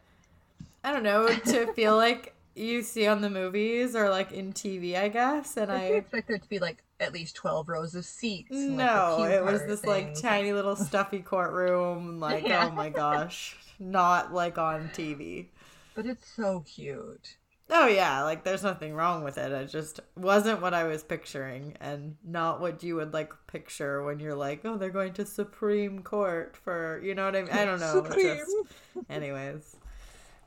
[0.83, 4.95] I don't know, to feel like you see on the movies or like in TV,
[4.95, 5.57] I guess.
[5.57, 8.51] And I I, expect there to be like at least twelve rows of seats.
[8.51, 12.19] and, like, no, cue it was this like tiny little stuffy courtroom.
[12.19, 12.67] Like, Yeah.
[12.67, 15.47] oh my gosh, not like on TV.
[15.95, 17.37] But it's so cute.
[17.69, 19.51] Oh yeah, like there's nothing wrong with it.
[19.51, 24.19] It just wasn't what I was picturing and not what you would like picture when
[24.19, 27.51] you're like, "Oh, they're going to Supreme Court for, you know what I mean?
[27.51, 28.03] I don't know.
[28.03, 28.37] Supreme.
[28.37, 28.55] Just
[29.09, 29.75] anyways.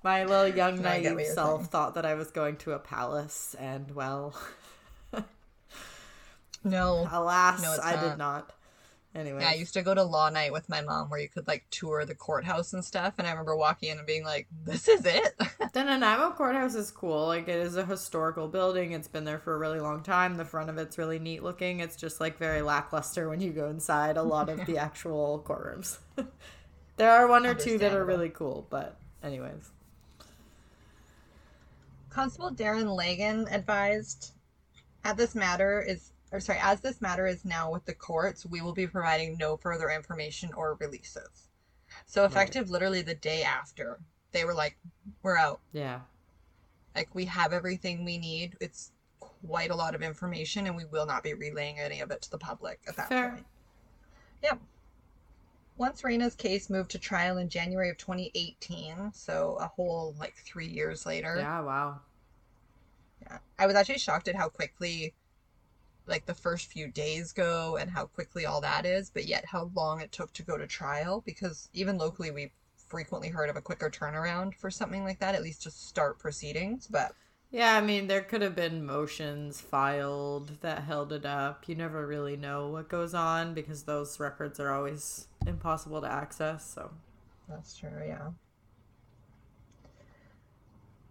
[0.07, 1.71] My little young No, I get what naive self saying.
[1.71, 4.37] thought that I was going to a palace and well,
[6.62, 7.09] No.
[7.11, 8.53] alas, No, I did not.
[9.16, 11.49] Anyway, Yeah, I used to go to law night with my mom where you could
[11.49, 13.14] like tour the courthouse and stuff.
[13.19, 15.35] And I remember walking in and being like, this is it?
[15.73, 17.27] The Nanaimo Courthouse is cool.
[17.27, 18.92] Like it is a historical building.
[18.92, 20.37] It's been there for a really long time.
[20.37, 21.81] The front of it's really neat looking.
[21.81, 25.99] It's just like very lackluster when you go inside a lot of the actual courtrooms.
[26.97, 29.73] there are one or two that are really cool, but anyways.
[32.16, 34.33] Constable Darren Lagan advised,
[35.05, 38.62] "At this matter is, or sorry, as this matter is now with the courts, we
[38.62, 41.50] will be providing no further information or releases."
[42.07, 44.00] So effective, literally the day after,
[44.33, 44.79] they were like,
[45.22, 45.61] "We're out.
[45.72, 46.00] Yeah.
[46.94, 48.57] Like we have everything we need.
[48.62, 52.22] It's quite a lot of information, and we will not be relaying any of it
[52.22, 53.29] to the public at that Fair.
[53.29, 53.46] point."
[54.42, 54.61] Yep.
[55.79, 60.67] Once Rayna's case moved to trial in January of 2018, so a whole like three
[60.67, 61.37] years later.
[61.37, 62.01] Yeah, wow.
[63.23, 63.39] Yeah.
[63.59, 65.15] I was actually shocked at how quickly
[66.07, 69.71] like the first few days go and how quickly all that is, but yet how
[69.75, 72.53] long it took to go to trial because even locally we
[72.89, 76.87] frequently heard of a quicker turnaround for something like that, at least to start proceedings.
[76.87, 77.12] But
[77.51, 81.65] Yeah, I mean, there could have been motions filed that held it up.
[81.69, 86.69] You never really know what goes on because those records are always impossible to access.
[86.75, 86.91] So,
[87.49, 88.31] that's true, yeah.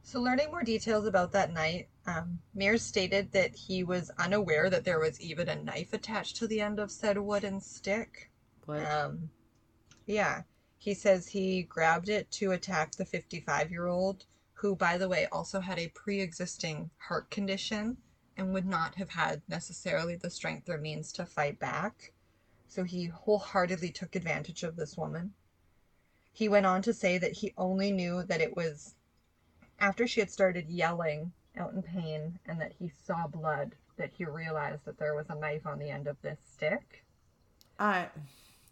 [0.03, 4.85] So, learning more details about that night, um, Meers stated that he was unaware that
[4.85, 8.29] there was even a knife attached to the end of said wooden stick.
[8.65, 8.85] what?
[8.85, 9.29] Um,
[10.05, 10.43] yeah,
[10.77, 15.27] he says he grabbed it to attack the 55 year old, who, by the way,
[15.31, 17.97] also had a pre existing heart condition
[18.37, 22.11] and would not have had necessarily the strength or means to fight back.
[22.67, 25.33] So he wholeheartedly took advantage of this woman.
[26.31, 28.95] He went on to say that he only knew that it was
[29.79, 34.25] after she had started yelling out in pain and that he saw blood that he
[34.25, 37.05] realized that there was a knife on the end of this stick.
[37.79, 38.09] I.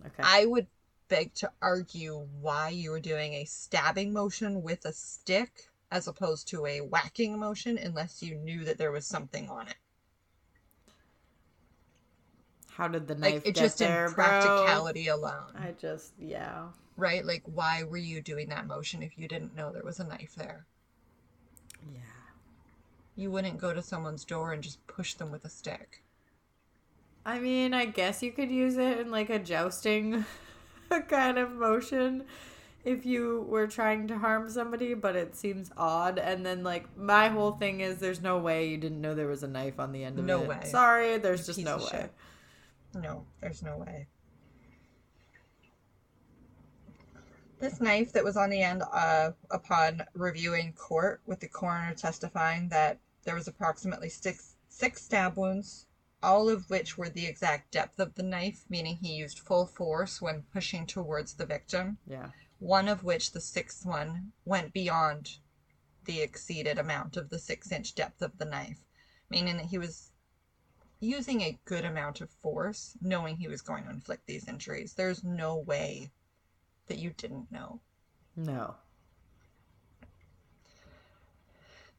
[0.05, 0.23] Okay.
[0.23, 0.67] I would
[1.07, 6.47] beg to argue why you were doing a stabbing motion with a stick as opposed
[6.49, 9.75] to a whacking motion unless you knew that there was something on it.
[12.75, 14.23] How did the knife Like it just there, in bro?
[14.25, 15.53] practicality alone.
[15.55, 16.63] I just, yeah.
[16.97, 17.25] Right?
[17.25, 20.33] Like why were you doing that motion if you didn't know there was a knife
[20.35, 20.65] there?
[21.93, 21.99] Yeah.
[23.15, 26.01] You wouldn't go to someone's door and just push them with a stick.
[27.25, 30.25] I mean, I guess you could use it in like a jousting
[31.09, 32.23] kind of motion
[32.83, 36.19] if you were trying to harm somebody, but it seems odd.
[36.19, 39.41] And then, like, my whole thing is there's no way you didn't know there was
[39.41, 40.49] a knife on the end of No it.
[40.49, 40.59] way.
[40.65, 41.83] Sorry, there's just no way.
[41.89, 42.11] shit.
[42.93, 44.07] No, there's no way.
[47.59, 51.93] This knife that was on the end, uh, upon review in court, with the coroner
[51.95, 55.85] testifying that there was approximately six six stab wounds,
[56.21, 60.21] all of which were the exact depth of the knife, meaning he used full force
[60.21, 61.97] when pushing towards the victim.
[62.07, 62.29] Yeah.
[62.59, 65.37] One of which, the sixth one, went beyond
[66.05, 68.79] the exceeded amount of the six inch depth of the knife,
[69.29, 70.11] meaning that he was
[71.03, 74.93] using a good amount of force, knowing he was going to inflict these injuries.
[74.93, 76.11] There's no way
[76.87, 77.79] that you didn't know.
[78.35, 78.75] No.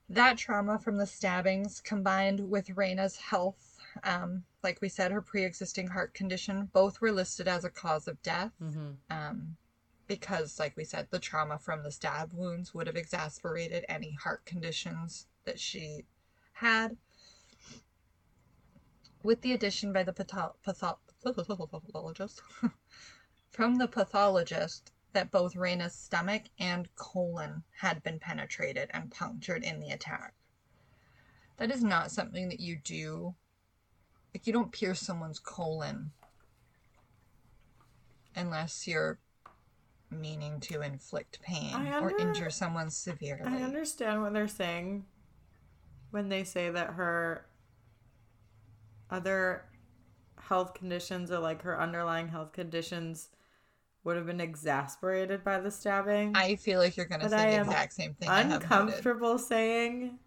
[0.09, 5.89] That trauma from the stabbings, combined with Rayna's health Um, like we said, her pre-existing
[5.89, 6.69] heart condition.
[6.73, 8.53] Both were listed as a cause of death.
[8.61, 8.91] Mm-hmm.
[9.11, 9.57] Um,
[10.07, 14.45] because, like we said, the trauma from the stab wounds would have exacerbated any heart
[14.45, 16.05] conditions that she
[16.55, 16.97] had.
[19.25, 22.43] With the addition by the patho- patho- pathologist
[23.51, 29.81] from the pathologist that both Rayna's stomach and colon had been penetrated and punctured in
[29.81, 30.35] the attack.
[31.57, 33.35] That is not something that you do.
[34.35, 36.11] Like, you don't pierce someone's colon
[38.37, 39.19] unless you're
[40.11, 43.45] meaning to inflict pain I or injure someone severely.
[43.47, 45.07] I understand what they're saying
[46.11, 47.47] when they say that her
[49.11, 49.65] other
[50.39, 53.29] health conditions or like her underlying health conditions
[54.05, 56.33] would have been exasperated by the stabbing.
[56.37, 58.29] I feel like you're gonna say I the exact same thing.
[58.29, 58.63] I have.
[58.63, 60.19] Uncomfortable saying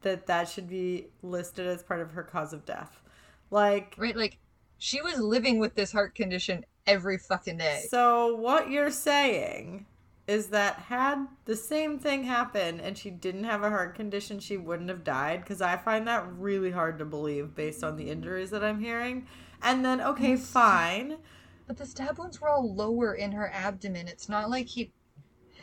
[0.00, 3.02] that that should be listed as part of her cause of death.
[3.50, 4.38] Like, Right, like
[4.78, 7.84] she was living with this heart condition every fucking day.
[7.90, 9.84] so what you're saying
[10.26, 14.56] is that had the same thing happen and she didn't have a heart condition, she
[14.56, 15.40] wouldn't have died?
[15.40, 19.26] Because I find that really hard to believe based on the injuries that I'm hearing.
[19.62, 21.18] And then, okay, fine.
[21.66, 24.08] But the stab wounds were all lower in her abdomen.
[24.08, 24.92] It's not like he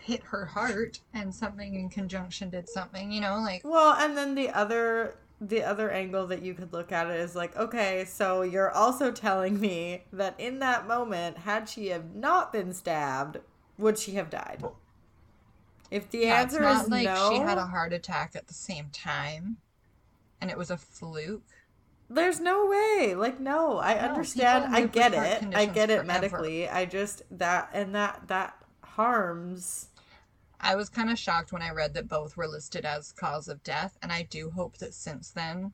[0.03, 4.35] hit her heart and something in conjunction did something, you know, like Well, and then
[4.35, 8.43] the other the other angle that you could look at it is like, okay, so
[8.43, 13.39] you're also telling me that in that moment, had she have not been stabbed,
[13.77, 14.63] would she have died?
[15.91, 18.47] If the yeah, it's answer not is like no, she had a heart attack at
[18.47, 19.57] the same time
[20.41, 21.43] and it was a fluke.
[22.09, 23.15] there's no way.
[23.15, 24.75] Like, no, I No, understand.
[24.75, 25.43] I get it.
[25.53, 26.05] I get it forever.
[26.05, 26.67] medically.
[26.69, 29.89] I just that and that that harms.
[30.59, 33.63] I was kind of shocked when I read that both were listed as cause of
[33.63, 35.73] death, and I do hope that since then,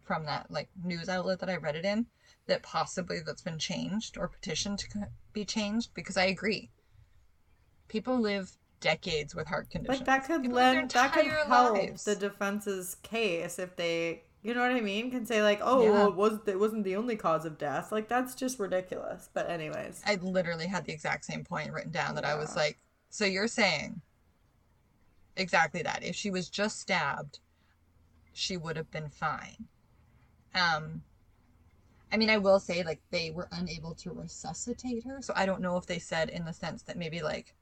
[0.00, 2.06] from that like news outlet that I read it in,
[2.46, 6.70] that possibly that's been changed or petitioned to be changed because I agree.
[7.90, 9.98] People live decades with heart conditions.
[9.98, 12.04] Like that could People lend that could help lives.
[12.04, 15.10] the defense's case if they you know what I mean?
[15.10, 15.90] Can say like, oh, Yeah.
[15.90, 17.92] well, it was it wasn't the only cause of death.
[17.92, 19.28] Like that's just ridiculous.
[19.34, 22.78] But anyways, I literally had the exact same point written down that I was like,
[23.10, 24.00] so you're saying
[25.36, 26.02] exactly that.
[26.04, 27.40] If she was just stabbed,
[28.32, 29.66] she would have been fine.
[30.54, 31.02] Um
[32.12, 35.60] I mean, I will say like they were unable to resuscitate her, so I don't
[35.60, 37.54] know if they said in the sense that maybe like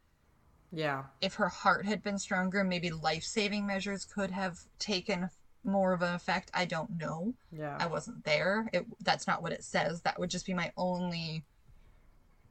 [0.72, 5.30] yeah, if her heart had been stronger, maybe life-saving measures could have taken
[5.64, 6.50] more of an effect.
[6.54, 7.34] I don't know.
[7.52, 7.76] yeah.
[7.78, 8.68] I wasn't there.
[8.72, 10.02] It that's not what it says.
[10.02, 11.44] That would just be my only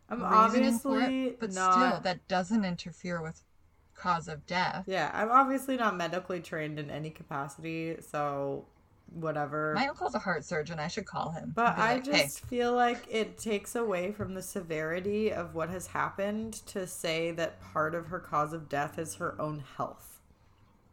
[0.10, 1.74] I'm obviously it, but not.
[1.74, 3.42] still, that doesn't interfere with
[3.94, 4.86] cause of death.
[4.88, 8.66] yeah, I'm obviously not medically trained in any capacity, so
[9.14, 9.74] whatever.
[9.76, 10.80] My uncle's a heart surgeon.
[10.80, 11.52] I should call him.
[11.56, 15.70] But I like, just hey, feel like it takes away from the severity of what
[15.70, 20.20] has happened to say that part of her cause of death is her own health.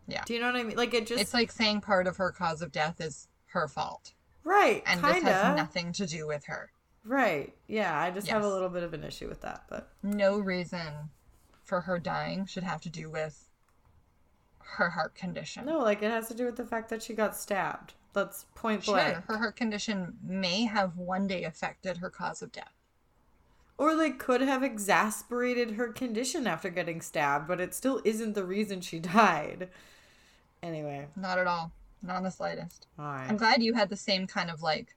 [0.07, 0.23] Yeah.
[0.27, 0.77] Do you know what I mean?
[0.77, 4.13] Like it just it's like saying part of her cause of death is her fault,
[4.43, 5.33] right, and this kinda.
[5.33, 6.71] has nothing to do with her.
[7.07, 7.55] Right.
[7.69, 11.11] Yeah, I just have a little bit of an issue with that, but No reason
[11.63, 13.49] for her dying should have to do with
[14.61, 15.65] her heart condition.
[15.67, 17.95] no, like it has to do with the fact that she got stabbed.
[18.15, 19.25] That's point Sure, blank.
[19.27, 22.73] her heart condition may have one day affected her cause of death.
[23.77, 28.45] Or like could have exasperated her condition after getting stabbed, but it still isn't the
[28.45, 29.69] reason she died.
[30.63, 31.73] Anyway, Not at all.
[32.03, 32.87] Not in the slightest.
[32.99, 34.95] all I'm glad you had the same kind of like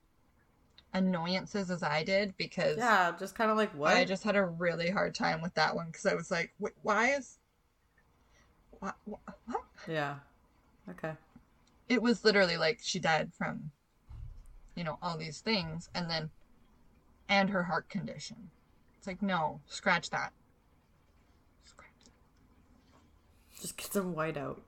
[0.94, 3.96] annoyances as I did because Yeah, just kind of like what?
[3.96, 6.54] I just had a really hard time with that one because I was like,
[6.84, 7.40] why is.
[8.80, 9.20] What, what?
[9.88, 10.16] Yeah.
[10.90, 11.12] Okay.
[11.90, 13.72] It was literally like she died from,
[14.76, 16.30] you know, all these things and then.
[17.30, 18.50] and her heart condition.
[18.98, 20.32] It's like, no, scratch that.
[21.64, 23.62] Scratch that.
[23.62, 24.62] Just get some white out.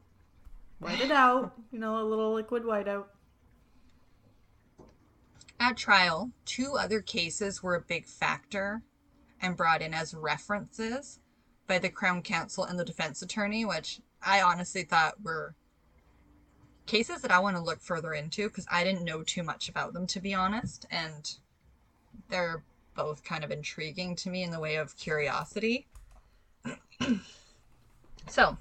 [0.79, 1.53] White it out.
[1.71, 3.09] You know, a little liquid white out.
[5.59, 8.81] At trial, two other cases were a big factor
[9.41, 11.19] and brought in as references
[11.67, 15.55] by the Crown Counsel and the defense attorney, which I honestly thought were
[16.89, 19.93] cases that I want to look further into because I didn't know too much about
[19.93, 20.87] them, to be honest.
[20.89, 21.31] And
[22.29, 22.63] they're
[22.95, 25.87] both kind of intriguing to me in the way of curiosity.
[28.27, 28.57] so,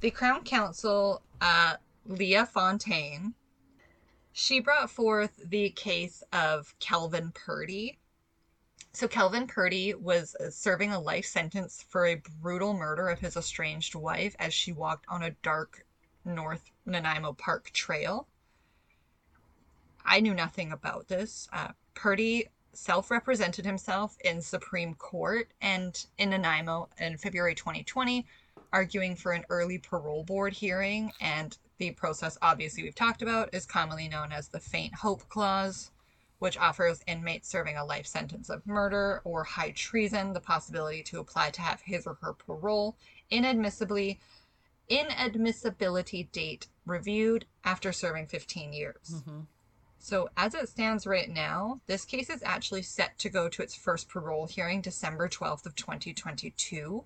[0.00, 3.32] the Crown Counsel, uh, Leah Fontaine,
[4.32, 7.98] she brought forth the case of Kelvin Purdy.
[8.92, 13.34] So, Kelvin Purdy was uh, serving a life sentence for a brutal murder of his
[13.34, 15.85] estranged wife as she walked on a dark
[16.26, 18.26] North Nanaimo Park trail.
[20.04, 21.48] I knew nothing about this.
[21.52, 28.26] Uh, Purdy self represented himself in Supreme Court and in Nanaimo in February 2020,
[28.72, 31.12] arguing for an early parole board hearing.
[31.20, 35.90] And the process, obviously, we've talked about, is commonly known as the Faint Hope Clause,
[36.38, 41.20] which offers inmates serving a life sentence of murder or high treason the possibility to
[41.20, 42.96] apply to have his or her parole
[43.32, 44.18] inadmissibly
[44.90, 49.14] inadmissibility date reviewed after serving 15 years.
[49.14, 49.40] Mm-hmm.
[49.98, 53.74] So, as it stands right now, this case is actually set to go to its
[53.74, 57.04] first parole hearing December 12th of 2022.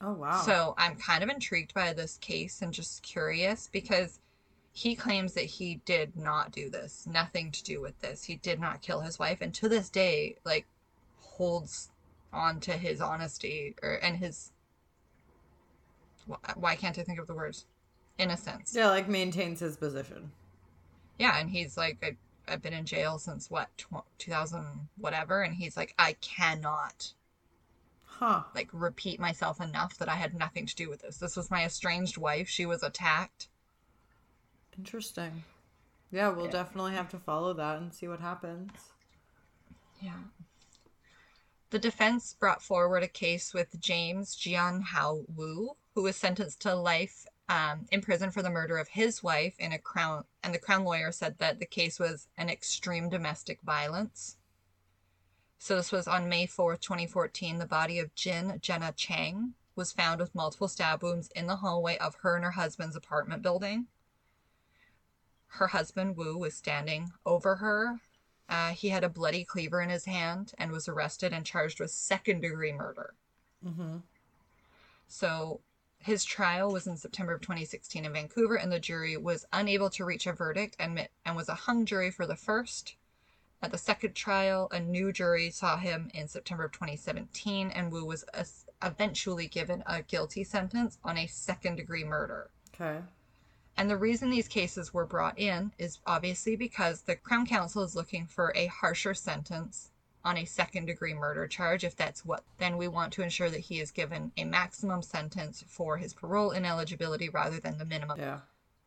[0.00, 0.40] Oh wow.
[0.40, 4.18] So, I'm kind of intrigued by this case and just curious because
[4.72, 8.24] he claims that he did not do this, nothing to do with this.
[8.24, 10.66] He did not kill his wife and to this day like
[11.18, 11.90] holds
[12.32, 14.52] on to his honesty or and his
[16.54, 17.66] why can't I think of the words?
[18.18, 18.74] Innocence.
[18.74, 20.30] yeah, like maintains his position.
[21.18, 22.16] Yeah, and he's like, I,
[22.52, 24.64] I've been in jail since what, tw- 2000
[24.98, 27.12] whatever, and he's like, I cannot
[28.04, 28.44] Huh.
[28.54, 31.18] like repeat myself enough that I had nothing to do with this.
[31.18, 32.48] This was my estranged wife.
[32.48, 33.48] She was attacked.
[34.78, 35.44] Interesting.
[36.10, 36.52] Yeah, we'll Yeah.
[36.52, 38.70] definitely have to follow that and see what happens.
[40.00, 40.12] Yeah.
[41.70, 46.74] The defense brought forward a case with James Jian Hao Wu, who was sentenced to
[46.74, 50.60] life um, in prison for the murder of his wife in a crown, and the
[50.60, 54.36] crown lawyer said that the case was an extreme domestic violence.
[55.58, 57.58] So this was on May 4th, 2014.
[57.58, 61.98] The body of Jin Jenna Chang was found with multiple stab wounds in the hallway
[61.98, 63.86] of her and her husband's apartment building.
[65.48, 68.00] Her husband, Wu, was standing over her
[68.48, 71.90] uh, he had a bloody cleaver in his hand and was arrested and charged with
[71.90, 73.14] second degree murder.
[73.64, 73.98] Mm-hmm.
[75.08, 75.60] So
[75.98, 80.04] his trial was in September of 2016 in Vancouver, and the jury was unable to
[80.04, 82.94] reach a verdict and, and was a hung jury for the first.
[83.62, 88.04] At the second trial, a new jury saw him in September of 2017, and Wu
[88.04, 92.50] was es- eventually given a guilty sentence on a second degree murder.
[92.74, 93.00] Okay.
[93.78, 97.94] And the reason these cases were brought in is obviously because the Crown Counsel is
[97.94, 99.90] looking for a harsher sentence
[100.24, 101.84] on a second degree murder charge.
[101.84, 105.62] If that's what, then we want to ensure that he is given a maximum sentence
[105.68, 108.18] for his parole ineligibility rather than the minimum.
[108.18, 108.40] Yeah.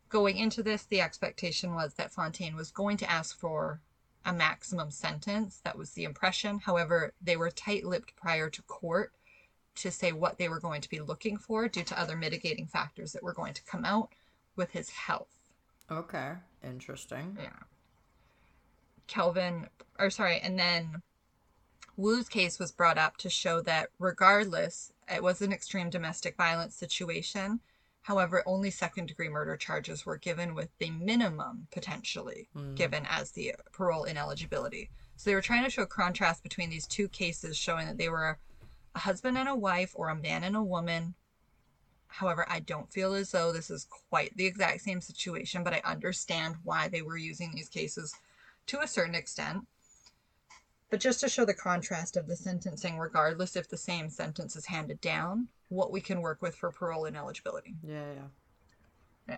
[0.09, 3.79] Going into this, the expectation was that Fontaine was going to ask for
[4.25, 5.61] a maximum sentence.
[5.63, 6.59] That was the impression.
[6.59, 9.13] However, they were tight lipped prior to court
[9.75, 13.13] to say what they were going to be looking for due to other mitigating factors
[13.13, 14.09] that were going to come out
[14.59, 15.35] with his health.
[15.89, 16.33] Okay.
[16.63, 17.37] Interesting.
[17.41, 17.49] Yeah.
[19.07, 21.01] Kelvin, or sorry, and then
[21.97, 26.75] Wu's case was brought up to show that regardless, it was an extreme domestic violence
[26.75, 27.61] situation.
[28.01, 32.75] However, only second degree murder charges were given with the minimum potentially hmm.
[32.75, 34.89] given as the parole ineligibility.
[35.15, 38.37] So they were trying to show contrast between these two cases, showing that they were
[38.95, 41.15] a husband and a wife or a man and a woman.
[42.09, 45.81] However, I don't feel as though this is quite the exact same situation, but I
[45.85, 48.13] understand why they were using these cases
[48.67, 49.67] to a certain extent.
[50.89, 54.65] But just to show the contrast of the sentencing, regardless if the same sentence is
[54.65, 57.75] handed down, what we can work with for parole ineligibility.
[57.83, 58.27] Yeah, yeah.
[59.29, 59.37] yeah.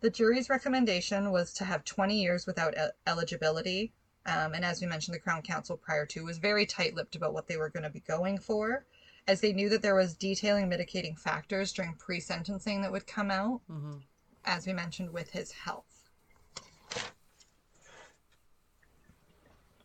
[0.00, 3.92] The jury's recommendation was to have 20 years without el- eligibility.
[4.24, 7.34] Um, and as we mentioned, the Crown Counsel prior to was very tight lipped about
[7.34, 8.84] what they were going to be going for,
[9.28, 13.30] as they knew that there was detailing mitigating factors during pre sentencing that would come
[13.30, 13.98] out, Mm-hmm.
[14.44, 16.10] as we mentioned, with his health.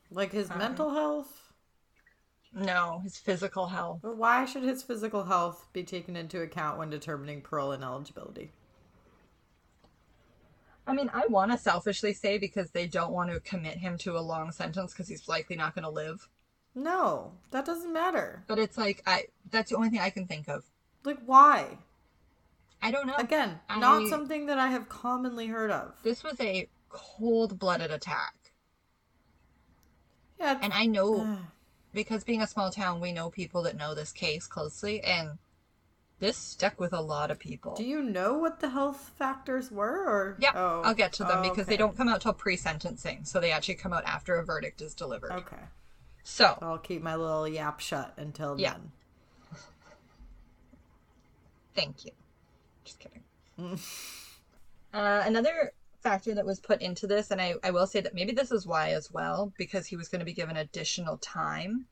[0.10, 1.38] Like his Um, mental health?
[2.54, 4.00] No, his physical health.
[4.02, 8.52] But why should his physical health be taken into account when determining parole ineligibility?
[10.86, 14.18] I mean, I want to selfishly say because they don't want to commit him to
[14.18, 16.28] a long sentence because he's likely not going to live.
[16.74, 18.44] No, that doesn't matter.
[18.48, 20.64] But it's like I that's the only thing I can think of.
[21.04, 21.78] Like, why?
[22.82, 23.16] I don't know.
[23.18, 25.94] Again, I- not something that I have commonly heard of.
[26.04, 28.34] This was a cold-blooded attack.
[30.40, 31.38] Yeah, And I know
[31.94, 35.38] because being a small town, we know people that know this case closely and
[36.20, 37.76] this stuck with a lot of people.
[37.76, 40.06] do you know what the health factors were?
[40.06, 43.26] Or yeah, Oh, I'll get to them oh, because they don't come out till pre-sentencing,
[43.26, 45.32] so they actually come out after a verdict is delivered.
[45.32, 45.58] Okay,
[46.24, 48.74] So, I'll keep my little yap shut until Yeah.
[48.74, 48.92] then.
[51.74, 52.12] Thank you.
[52.84, 53.24] Just kidding.
[54.94, 58.34] uh, another factor that was put into this, and I, I will say that maybe
[58.34, 61.86] this is why as well, because he was going to be given additional time.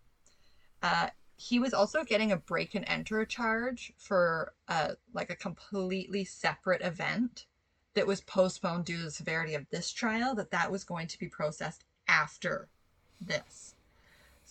[0.81, 6.25] Uh, he was also getting a break and enter charge for uh, like a completely
[6.25, 7.45] separate event
[7.93, 11.19] that was postponed due to the severity of this trial, that that was going to
[11.19, 12.67] be processed after
[13.21, 13.75] this.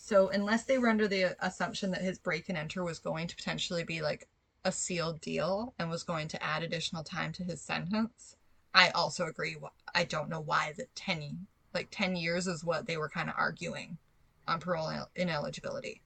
[0.09, 3.35] So unless they were under the assumption that his break and enter was going to
[3.35, 4.27] potentially be like
[4.65, 8.35] a sealed deal and was going to add additional time to his sentence,
[8.73, 9.55] I also agree.
[9.93, 11.45] I don't know why the 10
[11.75, 13.99] like 10 years is what they were kind of arguing
[14.47, 16.01] on parole ineligibility.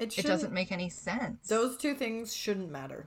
[0.00, 1.46] It, It doesn't make any sense.
[1.46, 3.06] Those two things shouldn't matter.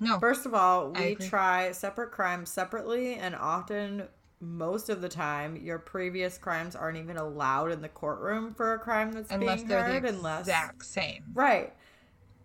[0.00, 0.18] no.
[0.18, 4.04] First of all, we try separate crimes separately, and often,
[4.40, 8.78] most of the time, your previous crimes aren't even allowed in the courtroom for a
[8.78, 10.02] crime that's unless being they're heard.
[10.02, 11.24] the unless exact same.
[11.34, 11.72] right.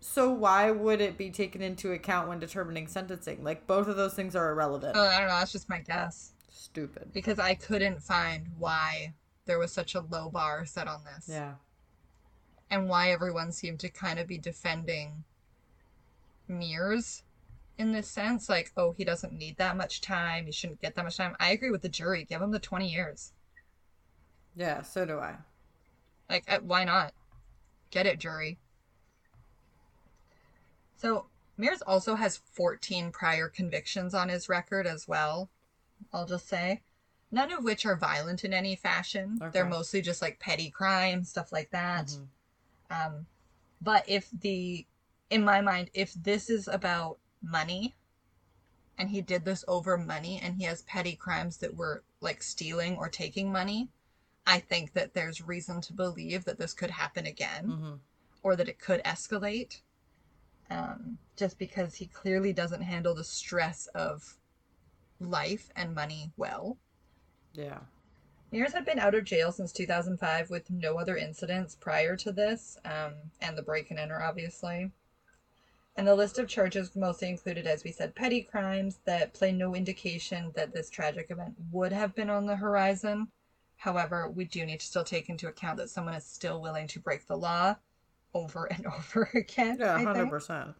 [0.04, 3.44] So why would it be taken into account when determining sentencing?
[3.44, 4.96] Like both of those things are irrelevant.
[4.96, 5.38] Oh, I don't know.
[5.38, 6.32] That's just my guess.
[6.50, 7.12] Stupid.
[7.12, 9.14] Because I couldn't find why
[9.44, 11.28] there was such a low bar set on this.
[11.28, 11.52] Yeah.
[12.70, 15.22] and why everyone seemed to kind of be defending
[16.50, 17.22] Meers
[17.82, 18.48] in this sense.
[18.48, 20.46] Like, oh, he doesn't need that much time.
[20.46, 21.36] He shouldn't get that much time.
[21.38, 22.24] I agree with the jury.
[22.24, 23.32] Give him the 20 years.
[24.56, 24.82] Yeah.
[24.82, 25.36] So do I.
[26.30, 27.12] Like, uh, why not?
[27.90, 28.58] Get it, jury.
[30.96, 31.26] So,
[31.58, 35.50] Meers also has 14 prior convictions on his record as well,
[36.12, 36.80] I'll just say.
[37.30, 39.38] None of which are violent in any fashion.
[39.52, 42.06] They're mostly just like petty crimes, stuff like that.
[42.06, 42.26] Mhm.
[42.90, 43.26] Um,
[43.80, 44.86] but if the,
[45.28, 47.94] in my mind, if this is about money,
[48.98, 52.96] and he did this over money, and he has petty crimes that were like stealing
[52.96, 53.88] or taking money,
[54.46, 58.00] I think that there's reason to believe that this could happen again, Mhm.
[58.42, 59.80] or that it could escalate.
[60.70, 64.38] Um, just because he clearly doesn't handle the stress of
[65.20, 66.78] life and money well.
[67.52, 67.80] Yeah.
[68.52, 72.78] Meers had been out of jail since 2005 with no other incidents prior to this,
[72.84, 74.92] um, and the break and enter, obviously.
[75.96, 79.74] And the list of charges mostly included, as we said, petty crimes that play no
[79.74, 83.28] indication that this tragic event would have been on the horizon.
[83.76, 87.00] However, we do need to still take into account that someone is still willing to
[87.00, 87.76] break the law
[88.32, 89.76] over and over again.
[89.80, 89.94] Yeah.
[89.94, 90.08] I think.
[90.08, 90.74] Hundred percent.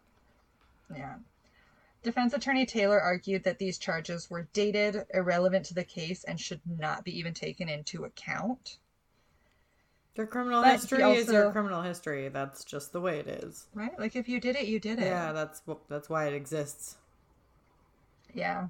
[0.94, 1.16] Yeah.
[2.02, 6.60] Defense attorney Taylor argued that these charges were dated, irrelevant to the case, and should
[6.66, 8.78] not be even taken into account.
[10.14, 12.28] Your criminal But history is your also- criminal history.
[12.28, 13.66] That's just the way it is.
[13.74, 13.98] Right?
[13.98, 15.06] Like if you did it, you did it.
[15.06, 15.32] Yeah.
[15.32, 16.96] That's that's why it exists.
[18.34, 18.68] Yeah.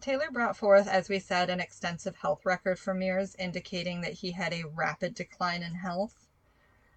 [0.00, 4.32] Taylor brought forth, as we said, an extensive health record for Meers, indicating that he
[4.32, 6.26] had a rapid decline in health.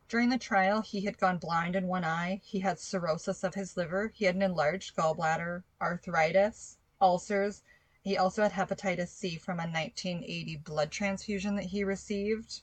[0.09, 3.77] During the trial, he had gone blind in one eye, he had cirrhosis of his
[3.77, 7.61] liver, he had an enlarged gallbladder, arthritis, ulcers.
[8.05, 12.61] He also had hepatitis C from a 1980 blood transfusion that he received.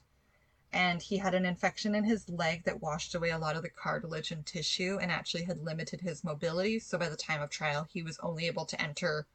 [0.72, 3.68] And he had an infection in his leg that washed away a lot of the
[3.68, 6.78] cartilage and tissue and actually had limited his mobility.
[6.78, 9.26] So by the time of trial, he was only able to enter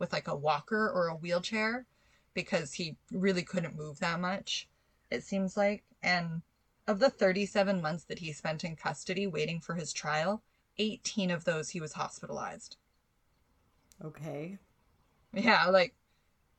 [0.00, 1.86] with like a walker or a wheelchair
[2.34, 4.68] because he really couldn't move that much,
[5.12, 5.84] it seems like.
[6.02, 6.42] And
[6.88, 10.42] of the 37 months that he spent in custody waiting for his trial,
[10.78, 12.78] 18 of those he was hospitalized.
[14.04, 14.58] Okay.
[15.32, 15.94] Yeah, like,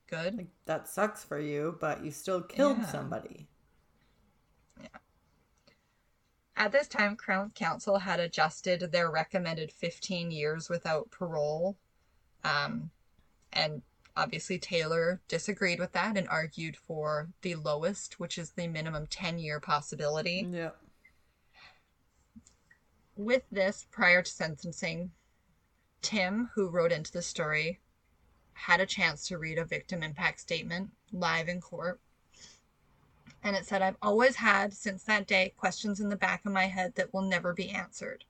[0.08, 0.36] good.
[0.36, 2.86] Like that sucks for you, but you still killed Yeah.
[2.86, 3.48] somebody.
[4.80, 4.88] Yeah.
[6.56, 11.76] At this time, Crown Counsel had adjusted their recommended 15 years without parole.
[12.42, 12.90] Um,
[13.52, 13.82] and
[14.16, 19.38] obviously, Taylor disagreed with that and argued for the lowest, which is the minimum 10
[19.38, 20.46] year possibility.
[20.50, 20.70] Yeah.
[23.16, 25.12] With this, prior to sentencing,
[26.02, 27.80] Tim, who wrote into the story,
[28.54, 32.00] had a chance to read a victim impact statement live in court.
[33.42, 36.66] And it said, I've always had, since that day, questions in the back of my
[36.66, 38.24] head that will never be answered.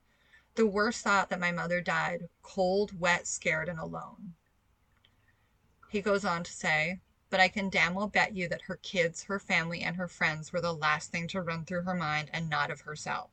[0.55, 4.33] The worst thought that my mother died cold, wet, scared, and alone.
[5.89, 6.99] He goes on to say,
[7.29, 10.51] but I can damn well bet you that her kids, her family, and her friends
[10.51, 13.29] were the last thing to run through her mind and not of herself.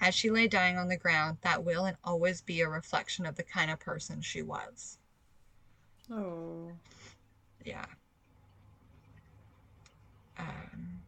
[0.00, 3.36] As she lay dying on the ground, that will and always be a reflection of
[3.36, 4.98] the kind of person she was.
[6.10, 6.72] Oh.
[7.64, 7.84] Yeah.
[10.38, 11.02] Um,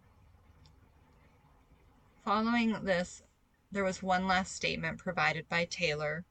[2.24, 3.22] following this,
[3.72, 6.24] there was one last statement provided by Taylor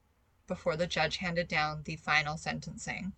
[0.47, 3.13] before the judge handed down the final sentencing.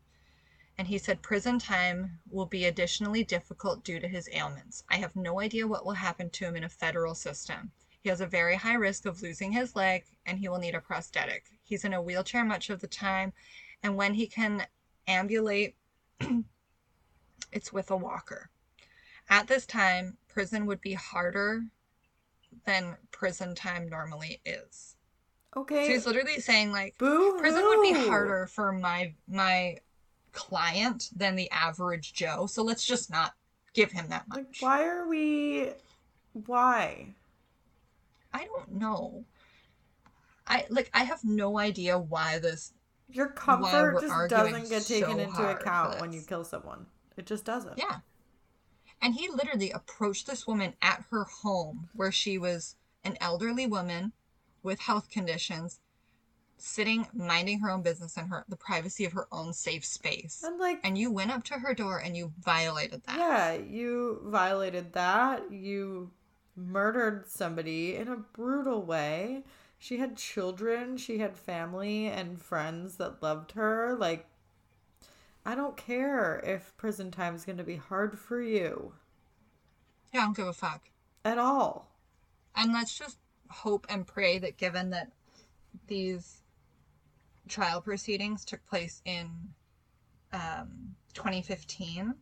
[0.78, 4.84] And he said, Prison time will be additionally difficult due to his ailments.
[4.90, 7.72] I have no idea what will happen to him in a federal system.
[8.02, 10.82] He has a very high risk of losing his leg and he will need a
[10.82, 11.46] prosthetic.
[11.64, 13.34] He's in a wheelchair much of the time,
[13.84, 14.66] and when he can
[15.08, 15.76] ambulate,
[17.52, 18.50] it's with a walker.
[19.30, 21.64] At this time, prison would be harder
[22.66, 24.96] than prison time normally is.
[25.56, 25.88] Okay.
[25.88, 27.38] She's literally saying like Boo.
[27.38, 29.78] prison would be harder for my my
[30.32, 32.46] client than the average Joe.
[32.46, 33.34] So let's just not
[33.74, 34.38] give him that much.
[34.38, 34.62] Like, much.
[34.62, 35.72] why are we?
[36.46, 37.08] Why?
[38.34, 39.26] I don't know.
[40.48, 42.74] I like I have no idea why this
[43.14, 46.86] Your comfort just doesn't get taken so into account when you kill someone.
[47.18, 47.78] It just doesn't.
[47.78, 48.00] Yeah.
[49.02, 54.14] And he literally approached this woman at her home where she was an elderly woman
[54.64, 55.80] with health conditions
[56.58, 60.44] sitting minding her own business in her the privacy of her own safe space.
[60.46, 63.18] And like, And you went up to her door and you violated that.
[63.18, 65.52] yeah, you violated that.
[65.52, 66.12] You
[66.56, 69.44] murdered somebody in a brutal way.
[69.82, 70.96] She had children.
[70.98, 73.96] She had family and friends that loved her.
[73.96, 74.28] Like,
[75.44, 78.94] I don't care if prison time is going to be hard for you
[80.14, 80.92] Yeah, I don't give a fuck.
[81.26, 81.90] at all.
[82.56, 83.18] And let's just
[83.50, 85.12] hope and pray that given that
[85.88, 86.44] these
[87.50, 89.32] trial proceedings took place in
[90.32, 92.14] um, 2015,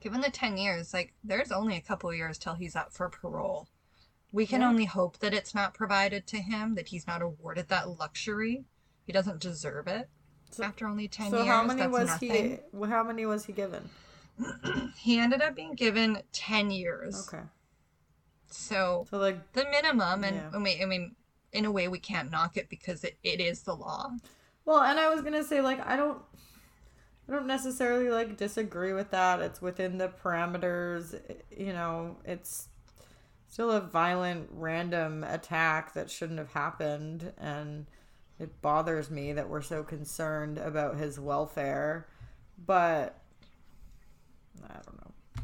[0.00, 3.68] given the 10 years, like there's only a couple years till he's up for parole.
[4.32, 4.68] We can Yeah.
[4.68, 8.64] only hope that it's not provided to him, that he's not awarded that luxury.
[9.06, 10.08] He doesn't deserve it.
[10.50, 12.30] So- After only 10 So years, how many was nothing.
[12.72, 12.86] he?
[12.88, 13.88] How many was he given?
[14.96, 17.28] He ended up being given 10 years.
[17.28, 17.44] Okay.
[18.50, 20.50] So So like, the minimum and Yeah.
[20.54, 21.16] I mean, I mean
[21.52, 24.10] in a way we can't knock it because it, it is the law
[24.64, 26.22] well, and I was gonna say like I don't,
[27.28, 29.40] I don't necessarily like disagree with that.
[29.40, 31.20] It's within the parameters.
[31.50, 32.68] You know, it's
[33.52, 37.84] still a violent, random attack that shouldn't have happened, and
[38.40, 42.08] it bothers me that we're so concerned about his welfare.
[42.64, 43.18] But
[44.64, 45.42] I don't know.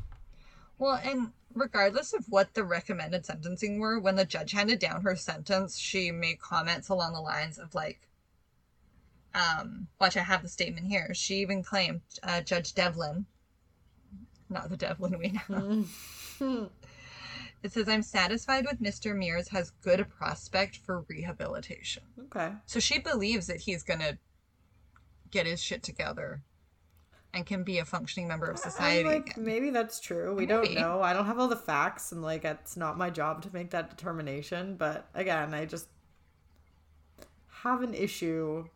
[0.79, 5.17] well and regardless of what the recommended sentencing were when the judge handed down her
[5.17, 8.07] sentence she made comments along the lines of like
[9.35, 13.25] um watch i have the statement here she even claimed uh, judge devlin
[14.51, 16.71] not the devlin we know
[17.63, 22.03] it says i'm satisfied with mr meers has good prospect for rehabilitation
[22.33, 22.53] Okay.
[22.67, 24.19] So she believes that he's gonna
[25.31, 26.43] get his shit together
[27.33, 30.35] and can be a functioning member of society like maybe that's true.
[30.35, 31.03] We don't know.
[31.03, 33.91] I don't have all the facts, and like it's not my job to make that
[33.91, 34.77] determination.
[34.77, 35.89] But again, I just
[37.63, 38.69] have an issue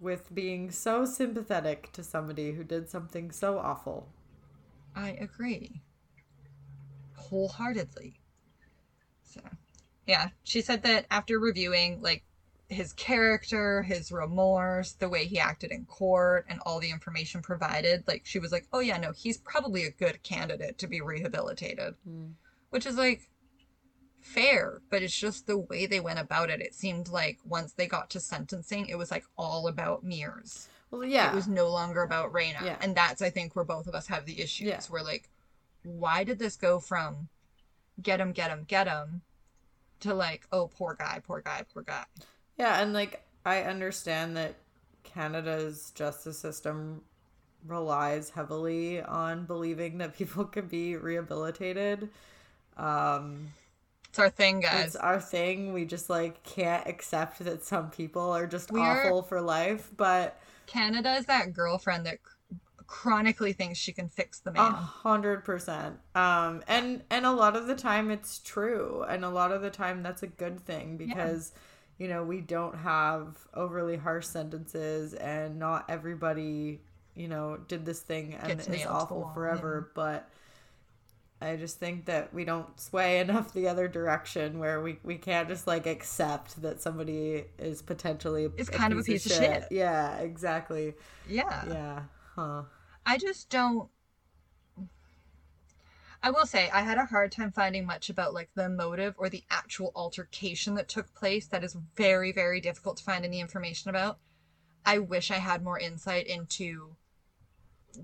[0.00, 4.08] with being so sympathetic to somebody who did something so awful.
[4.94, 5.82] I agree.
[7.34, 8.20] Wholeheartedly.
[9.24, 9.40] So
[10.06, 12.22] yeah, she said that after reviewing like
[12.68, 18.04] his character, his remorse, the way he acted in court, and all the information provided,
[18.06, 21.94] like she was like, Oh yeah, no, he's probably a good candidate to be rehabilitated.
[22.06, 22.26] Hmm.
[22.70, 23.28] Which is like
[24.20, 26.60] fair, but it's just the way they went about it.
[26.60, 30.68] It seemed like once they got to sentencing, it was like all about Meers.
[30.92, 32.62] Well, yeah, It was no longer about Rayna.
[32.64, 32.76] Yeah.
[32.80, 34.68] And that's I think where both of us have the issues.
[34.68, 34.80] Yeah.
[34.88, 35.28] We're like,
[35.84, 37.28] why did this go from
[38.02, 39.22] get him, get him, get him
[40.00, 42.04] to like, oh poor guy, poor guy, poor guy.
[42.58, 44.54] yeah, and like I understand that
[45.04, 47.02] Canada's justice system
[47.66, 52.08] relies heavily on believing that people can be rehabilitated.
[52.76, 53.48] Um,
[54.08, 54.86] It's our thing, guys.
[54.86, 55.72] it's our thing.
[55.72, 59.90] We just like can't accept that some people are just We are- awful for life.
[59.96, 62.18] But Canada is that girlfriend that
[62.86, 64.72] chronically thinks she can fix the man.
[64.72, 65.98] a hundred percent.
[66.14, 69.70] Um, and and a lot of the time it's true, and a lot of the
[69.70, 71.52] time that's a good thing because.
[71.96, 76.80] You know, we don't have overly harsh sentences, and not everybody,
[77.14, 79.92] you know, did this thing and Gets is nailed to the awful forever.
[79.94, 80.28] But
[81.44, 85.48] I just think that we don't sway enough the other direction where we, we can't
[85.48, 89.66] just like accept that somebody is potentially Is kind of a piece of shit.
[89.70, 90.94] Yeah, exactly.
[91.28, 91.64] yeah.
[91.68, 92.02] Yeah.
[92.34, 92.64] Huh.
[93.06, 93.88] I just don't.
[96.22, 99.28] I will say I had a hard time finding much about like the motive or
[99.28, 101.46] the actual altercation that took place.
[101.46, 104.18] That is very very difficult to find any information about.
[104.84, 106.96] I wish I had more insight into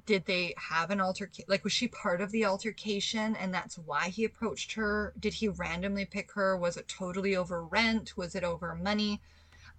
[0.06, 4.08] did they have an altercation like was she part of the altercation and that's why
[4.08, 8.44] he approached her did he randomly pick her was it totally over rent was it
[8.44, 9.20] over money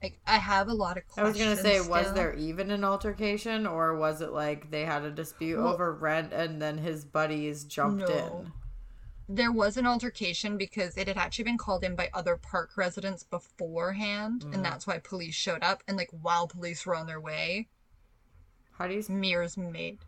[0.02, 1.40] like i have a lot of questions.
[1.42, 5.04] I was gonna say, was there even an altercation, or was it like they had
[5.04, 8.44] a dispute Well- over rent and then his buddies jumped No.
[8.44, 8.54] in?
[9.34, 13.24] there was an altercation because it had actually been called in by other park residents
[13.24, 14.56] beforehand Mm.
[14.56, 17.70] and that's why police showed up and like while police were on their way
[18.78, 20.00] How do you meers made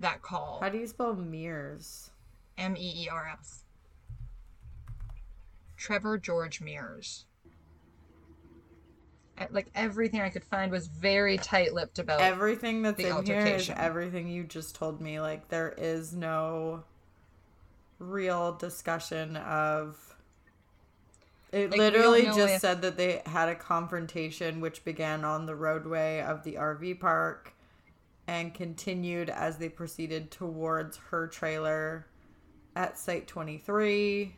[0.00, 2.10] that call how do you spell Meers?
[2.56, 3.64] m-e-e-r-s
[5.76, 7.24] trevor george meers
[9.50, 12.20] Like everything I could find was very tight-lipped about.
[12.20, 13.74] Everything that's The in here is altercation.
[13.78, 15.20] everything you just told me.
[15.20, 16.84] Like there is no
[17.98, 19.98] real discussion of
[21.52, 25.54] it Like, literally just if- said that they had a confrontation which began on the
[25.54, 27.52] roadway of the RV park
[28.26, 32.06] and continued as they proceeded towards her trailer
[32.76, 34.34] at site 23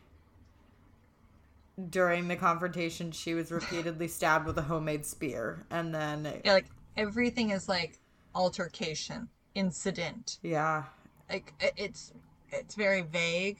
[1.89, 6.67] during the confrontation she was repeatedly stabbed with a homemade spear and then yeah, like
[6.95, 7.99] everything is like
[8.33, 10.39] altercation, incident.
[10.41, 10.83] yeah
[11.29, 12.13] Like it's
[12.51, 13.59] it's very vague,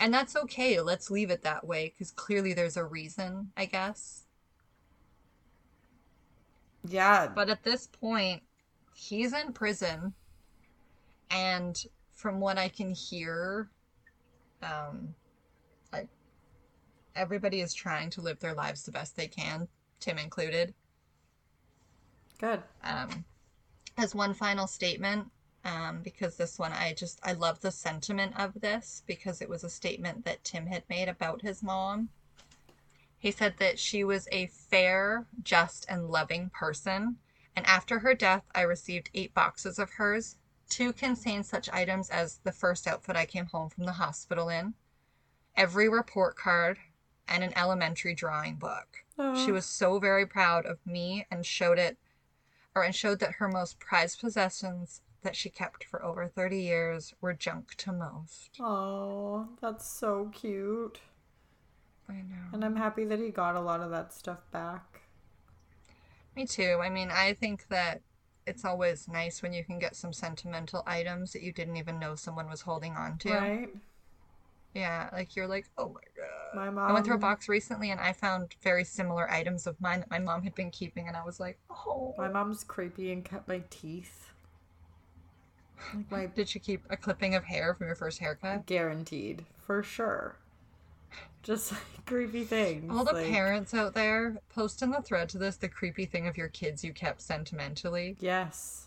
[0.00, 0.80] and that's okay.
[0.80, 4.24] Let's leave it that way because clearly there's a reason, I guess.
[6.88, 8.42] yeah But at this point,
[8.94, 10.14] he's in prison,
[11.30, 11.76] and
[12.14, 13.70] from what I can hear,
[14.62, 15.14] um,
[17.16, 19.68] everybody is trying to live their lives the best they can,
[20.00, 20.74] Tim included.
[22.38, 23.24] good Um,
[23.96, 25.30] as one final statement,
[25.64, 29.64] um, because this one I just I love the sentiment of this because it was
[29.64, 32.10] a statement that Tim had made about his mom.
[33.18, 37.16] He said that she was a fair, just, and loving person,
[37.56, 40.36] and after her death, I received eight boxes of hers.
[40.68, 44.74] Two contained such items as the first outfit I came home from the hospital in,
[45.56, 46.78] every report card,
[47.28, 49.04] and an elementary drawing book.
[49.44, 51.96] She was so very proud of me and showed it
[52.74, 57.14] or and showed that her most prized possessions that she kept for over 30 years
[57.20, 58.60] were junk to most.
[58.60, 61.00] Oh, that's so cute.
[62.08, 62.52] I know.
[62.52, 65.00] And I'm happy that he got a lot of that stuff back.
[66.36, 66.78] Me too.
[66.82, 68.02] I mean, I think that
[68.46, 72.14] it's always nice when you can get some sentimental items that you didn't even know
[72.14, 73.32] someone was holding on to.
[73.32, 73.68] Right?
[74.76, 76.54] Yeah, like you're like, oh my god.
[76.54, 76.90] My mom.
[76.90, 80.10] I went through a box recently and I found very similar items of mine that
[80.10, 82.14] my mom had been keeping, and I was like, oh.
[82.18, 84.32] My mom's creepy and cut my teeth.
[85.94, 88.66] Like my Did you keep a clipping of hair from your first haircut?
[88.66, 90.36] guaranteed, for sure.
[91.42, 92.92] Just like creepy things.
[92.92, 96.26] All the like- parents out there, post in the thread to this the creepy thing
[96.26, 98.16] of your kids you kept sentimentally.
[98.20, 98.85] Yes.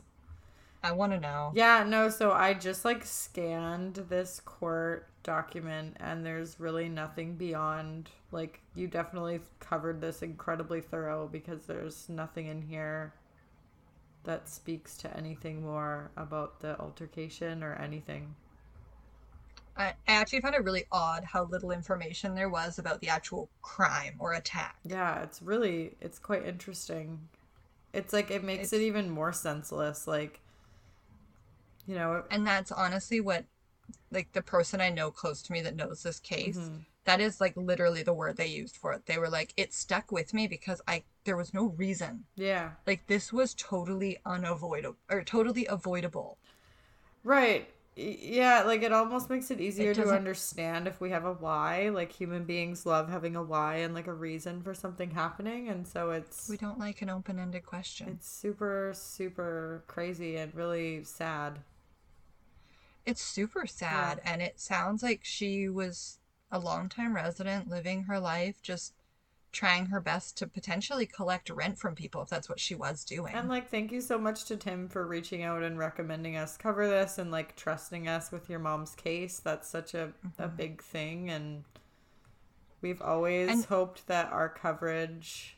[0.84, 1.51] I want to know.
[1.53, 8.09] Yeah, no, so I just like scanned this court document and there's really nothing beyond
[8.32, 13.13] like you definitely covered this incredibly thorough because there's nothing in here
[14.23, 18.36] that speaks to anything more about the altercation or anything.
[19.75, 23.49] I, I actually found it really odd how little information there was about the actual
[23.61, 24.77] crime or attack.
[24.84, 27.27] Yeah, it's really it's quite interesting.
[27.93, 30.39] It's like it makes it even more senseless like
[31.89, 33.45] you know, And that's honestly what,
[34.11, 36.85] like, the person I know close to me that knows this case, Mhm.
[37.05, 39.05] that is like literally the word they used for it.
[39.07, 42.25] They were like, it stuck with me because I, there was no reason.
[42.35, 42.71] yeah.
[42.87, 46.39] Like, this was totally unavoidable, or totally avoidable.
[47.23, 47.67] Right.
[47.95, 51.89] Yeah, like it almost makes it easier to understand if we have a why.
[51.89, 55.85] Like human beings love having a why and like a reason for something happening, and
[55.87, 58.19] so it's We don't like an open ended question.
[58.19, 61.59] it's super super crazy and really sad.
[63.10, 66.20] It's super sad, and it sounds like she was
[66.51, 68.93] a longtime resident living her life, just
[69.51, 73.34] trying her best to potentially collect rent from people if that's what she was doing.
[73.34, 76.88] And like thank you so much to Tim for reaching out and recommending us cover
[76.88, 79.39] this and like trusting us with your mom's case.
[79.39, 80.55] That's such a a mm-hmm.
[80.55, 81.64] big thing and
[82.82, 85.57] we've always And- hoped that our coverage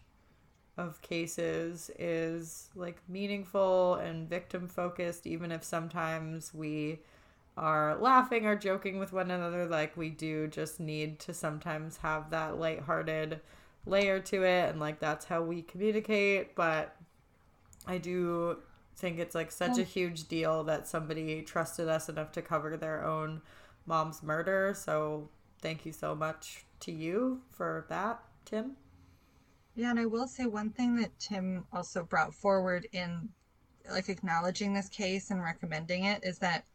[0.77, 7.01] of cases is like meaningful and victim focused even if sometimes we
[7.57, 12.29] are laughing or joking with one another like we do just need to sometimes have
[12.29, 13.39] that lighthearted
[13.85, 16.95] layer to it and like that's how we communicate but
[17.85, 18.57] I do
[18.95, 23.03] think it's like such a huge deal that somebody trusted us enough to cover their
[23.03, 23.41] own
[23.85, 24.73] mom's murder.
[24.77, 25.29] So
[25.61, 28.77] thank you so much to you for that, Tim.
[29.75, 33.29] Yeah, and I will say one thing that Tim also brought forward in
[33.89, 36.65] like acknowledging this case and recommending it is that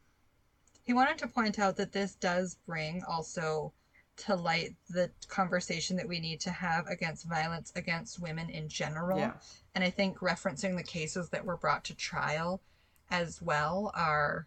[0.87, 3.73] he wanted to point out that this does bring also
[4.17, 9.19] to light the conversation that we need to have against violence against women in general.
[9.19, 9.33] Yeah.
[9.75, 12.63] And I think referencing the cases that were brought to trial
[13.11, 14.47] as well are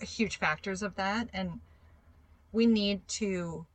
[0.00, 1.28] huge factors of that.
[1.32, 1.60] And
[2.52, 3.66] we need to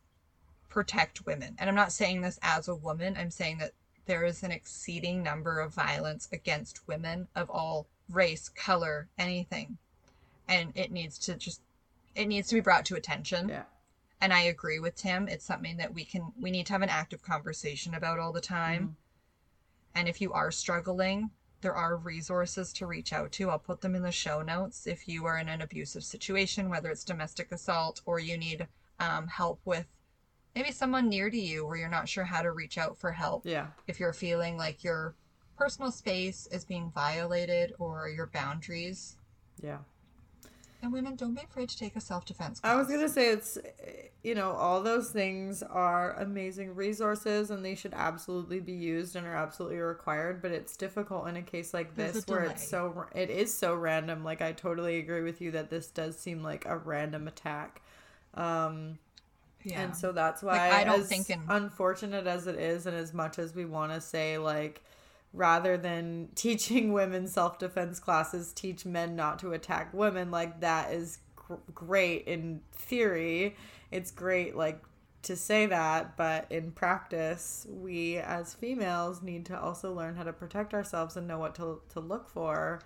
[0.70, 1.56] protect women.
[1.60, 3.74] And I'm not saying this as a woman, I'm saying that
[4.06, 9.78] there is an exceeding number of violence against women of all race, color, anything.
[10.48, 11.62] And it needs to just
[12.16, 13.50] it needs to be brought to attention.
[13.50, 13.64] Yeah.
[14.20, 15.28] And I agree with Tim.
[15.28, 18.42] It's something that we can we need to have an active conversation about all the
[18.42, 18.96] time.
[19.96, 21.32] And if you are struggling,
[21.62, 23.50] there are resources to reach out to.
[23.50, 26.90] I'll put them in the show notes if you are in an abusive situation, whether
[26.90, 28.68] it's domestic assault or you need
[29.00, 29.86] um, help with
[30.56, 33.46] maybe someone near to you where you're not sure how to reach out for help.
[33.46, 33.68] Yeah.
[33.88, 35.16] If you're feeling like your
[35.58, 39.18] personal space is being violated or your boundaries.
[39.62, 39.78] Yeah.
[40.84, 42.74] And women, don't be afraid to take a self defense class.
[42.74, 43.58] I was going to say it's,
[44.24, 49.28] you know, all those things are amazing resources and they should absolutely be used and
[49.28, 50.42] are absolutely required.
[50.42, 53.76] But it's difficult in a case like There's this where it's so, it is so
[53.76, 54.24] random.
[54.24, 57.82] Like, I totally agree with you that this does seem like a random attack.
[58.34, 58.98] Um,
[59.64, 59.82] Yeah.
[59.82, 62.96] And so that's why Like, I don't as think in- unfortunate as it is and
[62.98, 64.82] as much as we want to say like
[65.34, 70.32] rather than teaching women self-defense classes teach men not to attack women.
[70.32, 73.56] Like that is gr- great in theory.
[73.92, 74.82] It's great like
[75.24, 80.34] to say that but in practice we as females need to also learn how to
[80.34, 82.82] protect ourselves and know what to, to look for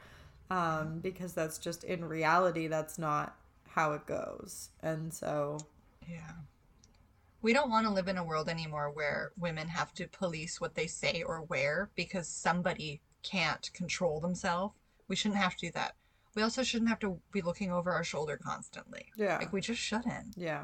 [0.49, 3.35] um, because that's just in reality that's not
[3.69, 4.69] how it goes.
[4.81, 5.57] And so
[6.07, 6.31] Yeah.
[7.41, 10.75] We don't want to live in a world anymore where women have to police what
[10.75, 14.73] they say or wear because somebody can't control themselves.
[15.07, 15.95] We shouldn't have to do that.
[16.35, 19.05] We also shouldn't have to be looking over our shoulder constantly.
[19.15, 19.37] Yeah.
[19.37, 20.35] Like we just shouldn't.
[20.35, 20.63] yeah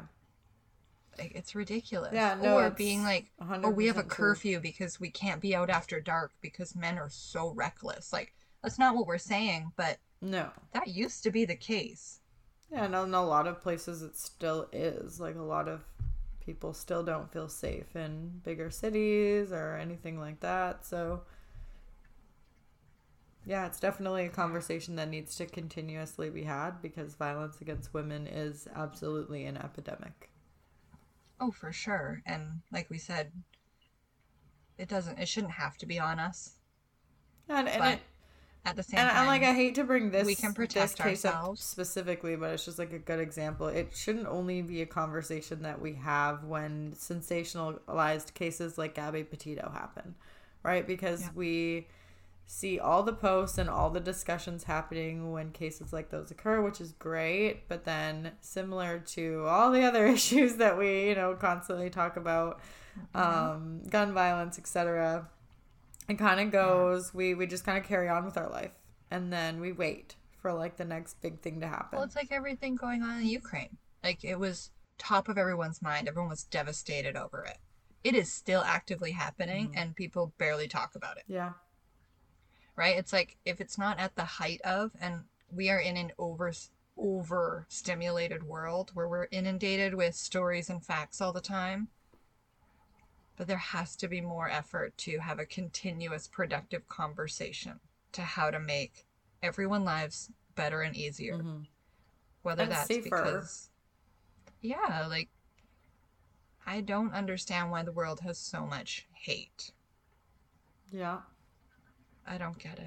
[1.18, 2.12] Like it's ridiculous.
[2.12, 4.26] Yeah, no, or being like, oh, we have a 100% true.
[4.26, 8.12] curfew because we can't be out after dark because men are so reckless.
[8.12, 12.20] Like that's not what we're saying, but no that used to be the case.
[12.70, 15.20] Yeah, and in a lot of places it still is.
[15.20, 15.80] Like a lot of
[16.44, 20.84] people still don't feel safe in bigger cities or anything like that.
[20.84, 21.22] So
[23.44, 28.26] yeah, it's definitely a conversation that needs to continuously be had because violence against women
[28.26, 30.30] is absolutely an epidemic.
[31.40, 32.22] Oh, for sure.
[32.24, 33.32] And like we said,
[34.78, 36.54] it doesn't it shouldn't have to be on us.
[37.48, 38.00] And and, it,
[38.64, 40.54] At the same and, time, and like I hate to bring this we can this
[40.54, 41.62] protect case up ourselves.
[41.62, 43.66] specifically, but it's just like a good example.
[43.68, 49.70] It shouldn't only be a conversation that we have when sensationalized cases like Gabby Petito
[49.70, 50.14] happen,
[50.62, 50.86] right?
[50.86, 51.30] Because Yeah.
[51.34, 51.88] we
[52.46, 56.80] see all the posts and all the discussions happening when cases like those occur, which
[56.80, 57.68] is great.
[57.68, 62.60] But then, similar to all the other issues that we, you know, constantly talk about,
[63.14, 65.28] um, gun violence, etc.,
[66.08, 67.12] it kind of goes.
[67.14, 68.72] We we just kind of carry on with our life,
[69.10, 71.96] and then we wait for like the next big thing to happen.
[71.96, 73.76] well, it's like everything going on in Ukraine.
[74.02, 76.08] Like it was top of everyone's mind.
[76.08, 77.58] Everyone was devastated over it.
[78.04, 79.78] It is still actively happening, Mm-hmm.
[79.78, 81.24] and people barely talk about it.
[81.28, 81.52] yeah,
[82.74, 82.96] Right?
[82.98, 85.22] It's like if it's not at the height of, and
[85.54, 86.52] we are in an over
[86.98, 91.88] over stimulated world where we're inundated with stories and facts all the time.
[93.36, 97.80] But there has to be more effort to have a continuous productive conversation
[98.12, 99.06] to how to make
[99.42, 101.38] everyone lives better and easier.
[101.38, 101.62] Mm-hmm.
[102.42, 103.04] Whether And that's safer.
[103.04, 103.70] because
[104.60, 105.28] Yeah, like
[106.66, 109.72] I don't understand why the world has so much hate.
[110.92, 111.20] yeah.
[112.24, 112.86] I don't get it.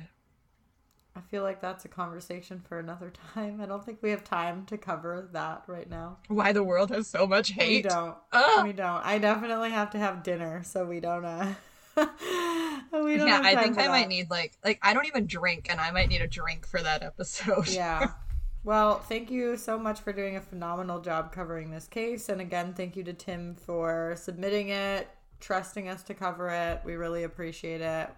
[1.16, 3.61] I feel like that's a conversation for another time.
[3.61, 6.18] I don't think we have time to cover that right now.
[6.28, 7.86] Why the world has so much hate?
[7.86, 8.16] We don't.
[8.34, 8.66] Ugh.
[8.66, 9.05] We don't.
[9.05, 11.24] I definitely have to have dinner, so we don't.
[11.24, 11.53] Uh,
[11.97, 13.28] we don't.
[13.28, 13.89] yeah, have I think I that.
[13.89, 16.82] might need like like I don't even drink, and I might need a drink for
[16.82, 17.70] that episode.
[17.70, 18.11] yeah.
[18.66, 22.30] Well, thank you so much for doing a phenomenal job covering this case.
[22.30, 25.07] And again, thank you to Tim for submitting it,
[25.39, 26.82] trusting us to cover it.
[26.84, 28.09] We really appreciate it.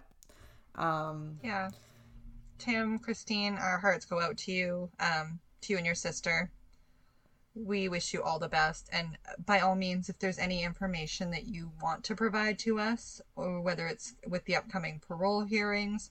[0.74, 1.68] Um, yeah.
[2.58, 6.50] Tim, Christine, our hearts go out to you, um, to you and your sister.
[7.54, 11.46] We wish you all the best, and by all means, if there's any information that
[11.46, 16.10] you want to provide to us, or whether it's with the upcoming parole hearings,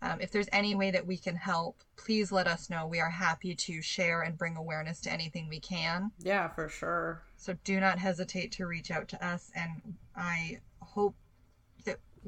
[0.00, 2.86] um, if there's any way that we can help, please let us know.
[2.86, 6.12] We are happy to share and bring awareness to anything we can.
[6.18, 7.22] yeah, for sure.
[7.36, 11.14] So do not hesitate to reach out to us, and I hope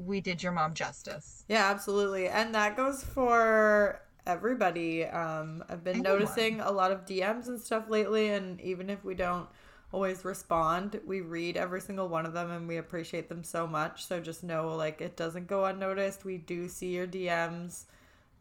[0.05, 1.45] we did your mom justice.
[1.47, 2.27] Yeah, absolutely.
[2.27, 5.05] And that goes for everybody.
[5.05, 6.19] Um, I've been Anyone.
[6.19, 9.47] noticing a lot of DMs and stuff lately, and even if we don't
[9.91, 14.05] always respond, we read every single one of them and we appreciate them so much.
[14.05, 16.23] So just know, like, it doesn't go unnoticed.
[16.23, 17.85] We do see your DMs.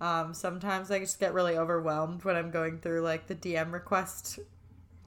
[0.01, 4.39] Um, sometimes I just get really overwhelmed when I'm going through like the DM request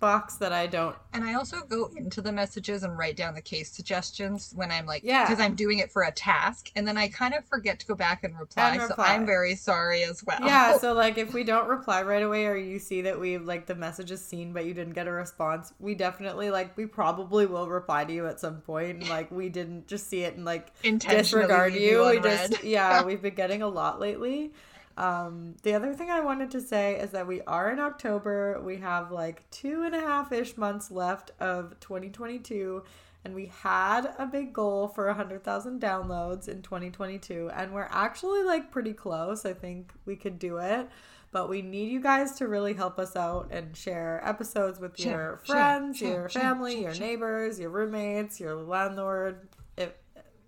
[0.04, 0.98] box that I don't.
[1.14, 4.86] And I also go into the messages and write down the case suggestions when I'm
[4.86, 5.24] like, Yeah.
[5.24, 7.96] because I'm doing it for a task, and then I kind of forget to go
[7.96, 8.76] back and reply.
[8.76, 8.96] And So.
[8.98, 10.40] I'm very sorry as well.
[10.42, 13.66] Yeah, so like if we don't reply right away or you see that we like
[13.66, 17.46] the message is seen but you didn't get a response, we definitely like we probably
[17.46, 19.00] will reply to you at some point.
[19.00, 21.80] And, like we didn't just see it and like disregard you.
[21.80, 24.52] you we just yeah, we've been getting a lot lately.
[24.98, 28.62] Um, the other thing I wanted to say is that we are in October.
[28.64, 32.84] We have like two and a half ish months left of 2022,
[33.26, 38.72] and we had a big goal for 100,000 downloads in 2022, and we're actually like
[38.72, 39.46] pretty close.
[39.46, 40.90] I think we could do it.
[41.32, 45.12] But we need you guys to really help us out and share episodes with Share,
[45.12, 49.48] your friends, share, your share, family, your neighbors, your roommates, your landlord.
[49.76, 49.94] If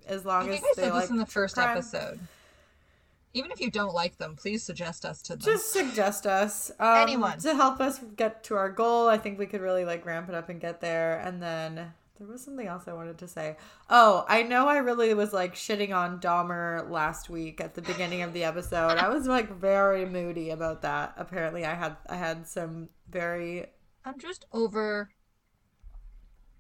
[0.08, 1.72] as long I as I they said like this in the first crime.
[1.78, 2.20] episode.
[3.36, 5.42] Even if you don't like them, please suggest us to them.
[5.42, 7.38] just suggest us um, Anyone.
[7.40, 9.10] to help us get to our goal.
[9.10, 11.20] I think we could really like ramp it up and get there.
[11.20, 13.58] And then there was something else i wanted to say.
[13.90, 18.22] Oh i know i really was like shitting on dahmer last week at the beginning
[18.22, 18.98] of the episode.
[18.98, 21.14] I was like very moody about that.
[21.18, 23.66] Apparently i had i had some very
[24.06, 25.10] I'm just over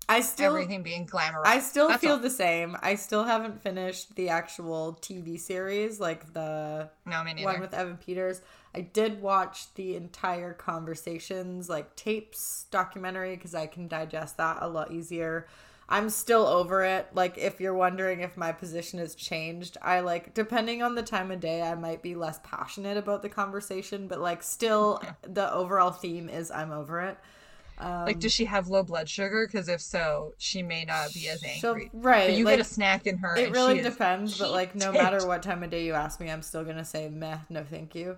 [0.08, 1.45] i still everything being glamorized.
[1.45, 2.20] I still That's feel all.
[2.20, 2.78] the same.
[2.82, 8.41] I still haven't finished the actual TV series, like the No, one with Evan Peters.
[8.74, 14.68] I did watch the entire conversations, like tapes documentary, because I can digest that a
[14.68, 15.47] lot easier.
[15.88, 17.08] I'm still over it.
[17.14, 21.30] Like, if you're wondering if my position has changed, I like, depending on the time
[21.32, 25.91] of day, I might be less passionate about the conversation, but like, still, the overall
[25.91, 27.18] theme is I'm over it.
[27.80, 29.47] Like, does she have low blood sugar?
[29.47, 31.89] Because if so, she may not be as angry.
[31.93, 32.30] right.
[32.30, 33.36] But you like, get a snack in her.
[33.36, 36.19] It really she is depends, but like no matter what time of day you ask
[36.19, 38.17] me, I'm still gonna say meh, no thank you.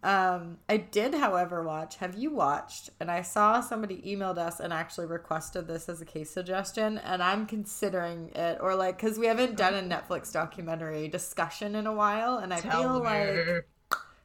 [0.00, 1.96] Um, I did, however, watch.
[1.96, 2.90] Have you watched?
[3.00, 7.20] And I saw somebody emailed us and actually requested this as a case suggestion, and
[7.22, 11.92] I'm considering it, or like, because we haven't done a Netflix documentary discussion in a
[11.92, 13.06] while, and I Tell feel me.
[13.06, 13.66] like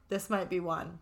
[0.10, 1.00] this might be one.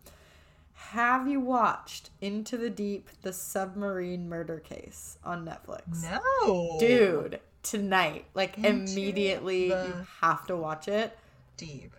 [0.89, 6.03] Have you watched Into the Deep, the submarine murder case on Netflix?
[6.03, 6.77] No.
[6.79, 11.17] dude tonight like Into immediately you have to watch it
[11.57, 11.93] Deep.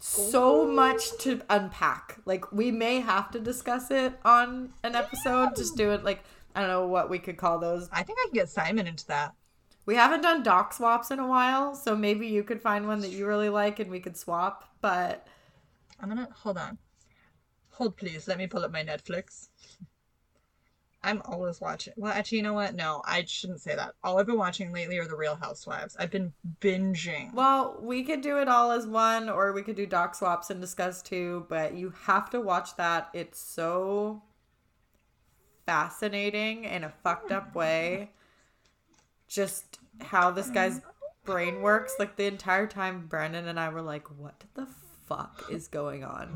[0.00, 5.76] so much to unpack like we may have to discuss it on an episode just
[5.76, 6.24] do it like
[6.56, 9.06] i don't know what we could call those I think I can get Simon into
[9.06, 9.34] that.
[9.86, 13.10] we haven't done doc swaps in a while so maybe you could find one that
[13.12, 15.28] you really like and we could swap but
[16.00, 16.76] I'm gonna hold on.
[17.74, 18.26] Hold please.
[18.28, 19.48] Let me pull up my Netflix.
[21.06, 21.92] I'm always watching.
[21.98, 22.74] Well, actually, you know what?
[22.74, 23.92] No, I shouldn't say that.
[24.02, 25.94] All I've been watching lately are the Real Housewives.
[25.98, 27.34] I've been binging.
[27.34, 30.62] well we could do it all as one or we could do doc swaps and
[30.62, 34.22] discuss two but you have to watch that it's so
[35.66, 38.10] fascinating in a fucked up way
[39.28, 40.80] just how this guy's
[41.24, 44.66] brain works like the entire time brandon and i were like what the
[45.06, 46.28] fuck is going on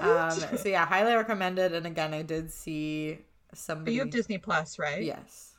[0.00, 3.18] um so yeah highly recommended and again i did see
[3.52, 5.02] somebody you have Disney Plus, right?
[5.02, 5.52] yes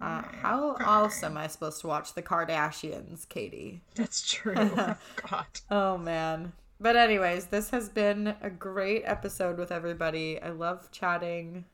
[0.00, 4.54] uh, how else am i supposed to watch the kardashians katie That's true.
[4.56, 5.60] I forgot.
[5.70, 6.52] Oh man.
[6.80, 10.40] But anyways, this has been a great episode with everybody.
[10.42, 11.64] I love chatting.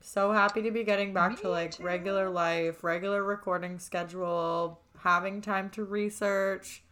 [0.00, 1.84] So happy to be getting back to like too.
[1.84, 6.82] regular life, regular recording schedule, having time to research.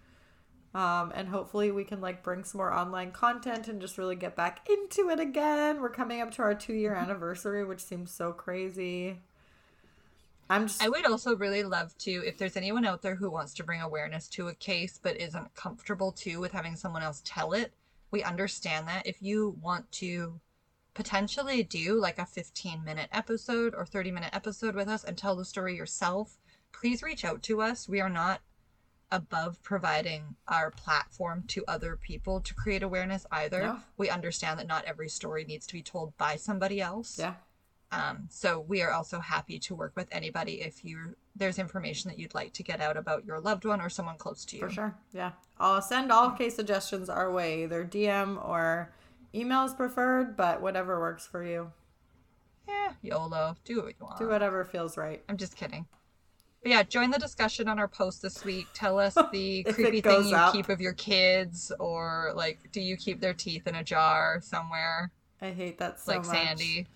[0.73, 4.37] Um, and hopefully we can like bring some more online content and just really get
[4.37, 5.81] back into it again.
[5.81, 9.19] We're coming up to our two year anniversary, which seems so crazy.
[10.49, 13.55] I'm just I would also really love to, if there's anyone out there who wants
[13.55, 17.53] to bring awareness to a case but isn't comfortable too with having someone else tell
[17.53, 17.73] it,
[18.11, 19.07] we understand that.
[19.07, 20.41] If you want to
[20.95, 25.35] potentially do like a 15 minute episode or 30 minute episode with us and tell
[25.35, 26.39] the story yourself,
[26.73, 27.89] please reach out to us.
[27.89, 28.41] We are not
[29.13, 33.63] above providing our platform to other people to create awareness either.
[33.63, 33.79] No.
[33.97, 37.19] We understand that not every story needs to be told by somebody else.
[37.19, 37.35] yeah.
[37.93, 42.19] Um, so we are also happy to work with anybody if you there's information that
[42.19, 44.63] you'd like to get out about your loved one or someone close to you.
[44.63, 44.95] For sure.
[45.13, 45.33] Yeah.
[45.59, 48.93] I'll send all case suggestions our way, either DM or
[49.35, 51.73] email is preferred, but whatever works for you.
[52.69, 53.57] Yeah, YOLO.
[53.65, 54.19] Do what you want.
[54.19, 55.23] Do whatever feels right.
[55.29, 55.87] I'm just kidding.
[56.63, 58.67] But yeah, join the discussion on our post this week.
[58.75, 60.53] Tell us the creepy thing you up.
[60.53, 65.11] keep of your kids, or like, do you keep their teeth in a jar somewhere,
[65.41, 66.37] I hate that so like much.
[66.37, 66.87] Sandy?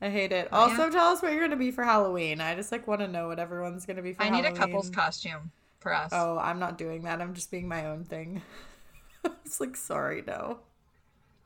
[0.00, 0.48] I hate it.
[0.50, 0.90] Oh, Also, yeah.
[0.90, 2.40] tell us what you're going to be for Halloween.
[2.40, 4.52] I just like want to know what everyone's going to be for I need a
[4.52, 6.10] couple's costume for us.
[6.14, 7.20] Oh, I'm not doing that.
[7.20, 8.40] I'm just being my own thing.
[9.44, 10.60] it's like, sorry, no.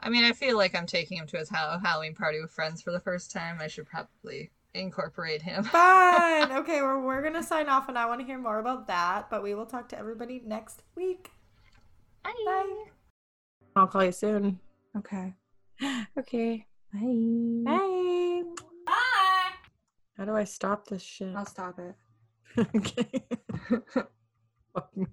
[0.01, 2.93] I mean, I feel like I'm taking him to his Halloween party with friends for
[2.93, 3.59] the first time.
[3.61, 5.65] I should probably incorporate him.
[5.65, 6.53] Fine.
[6.53, 9.31] Okay, well, we're going to sign off and I want to hear more about that,
[9.31, 11.31] but we will talk to everybody next week.
[12.23, 12.33] Bye.
[12.45, 12.85] Bye.
[13.77, 14.61] I'll call you soon.
[14.97, 15.35] Okay.
[16.19, 16.67] Okay.
[16.93, 17.63] Bye.
[17.65, 18.43] Bye.
[18.87, 19.51] Bye.
[20.17, 21.35] How do I stop this shit?
[21.35, 21.95] I'll stop it.
[22.77, 23.25] okay.
[24.73, 25.07] Fuck me.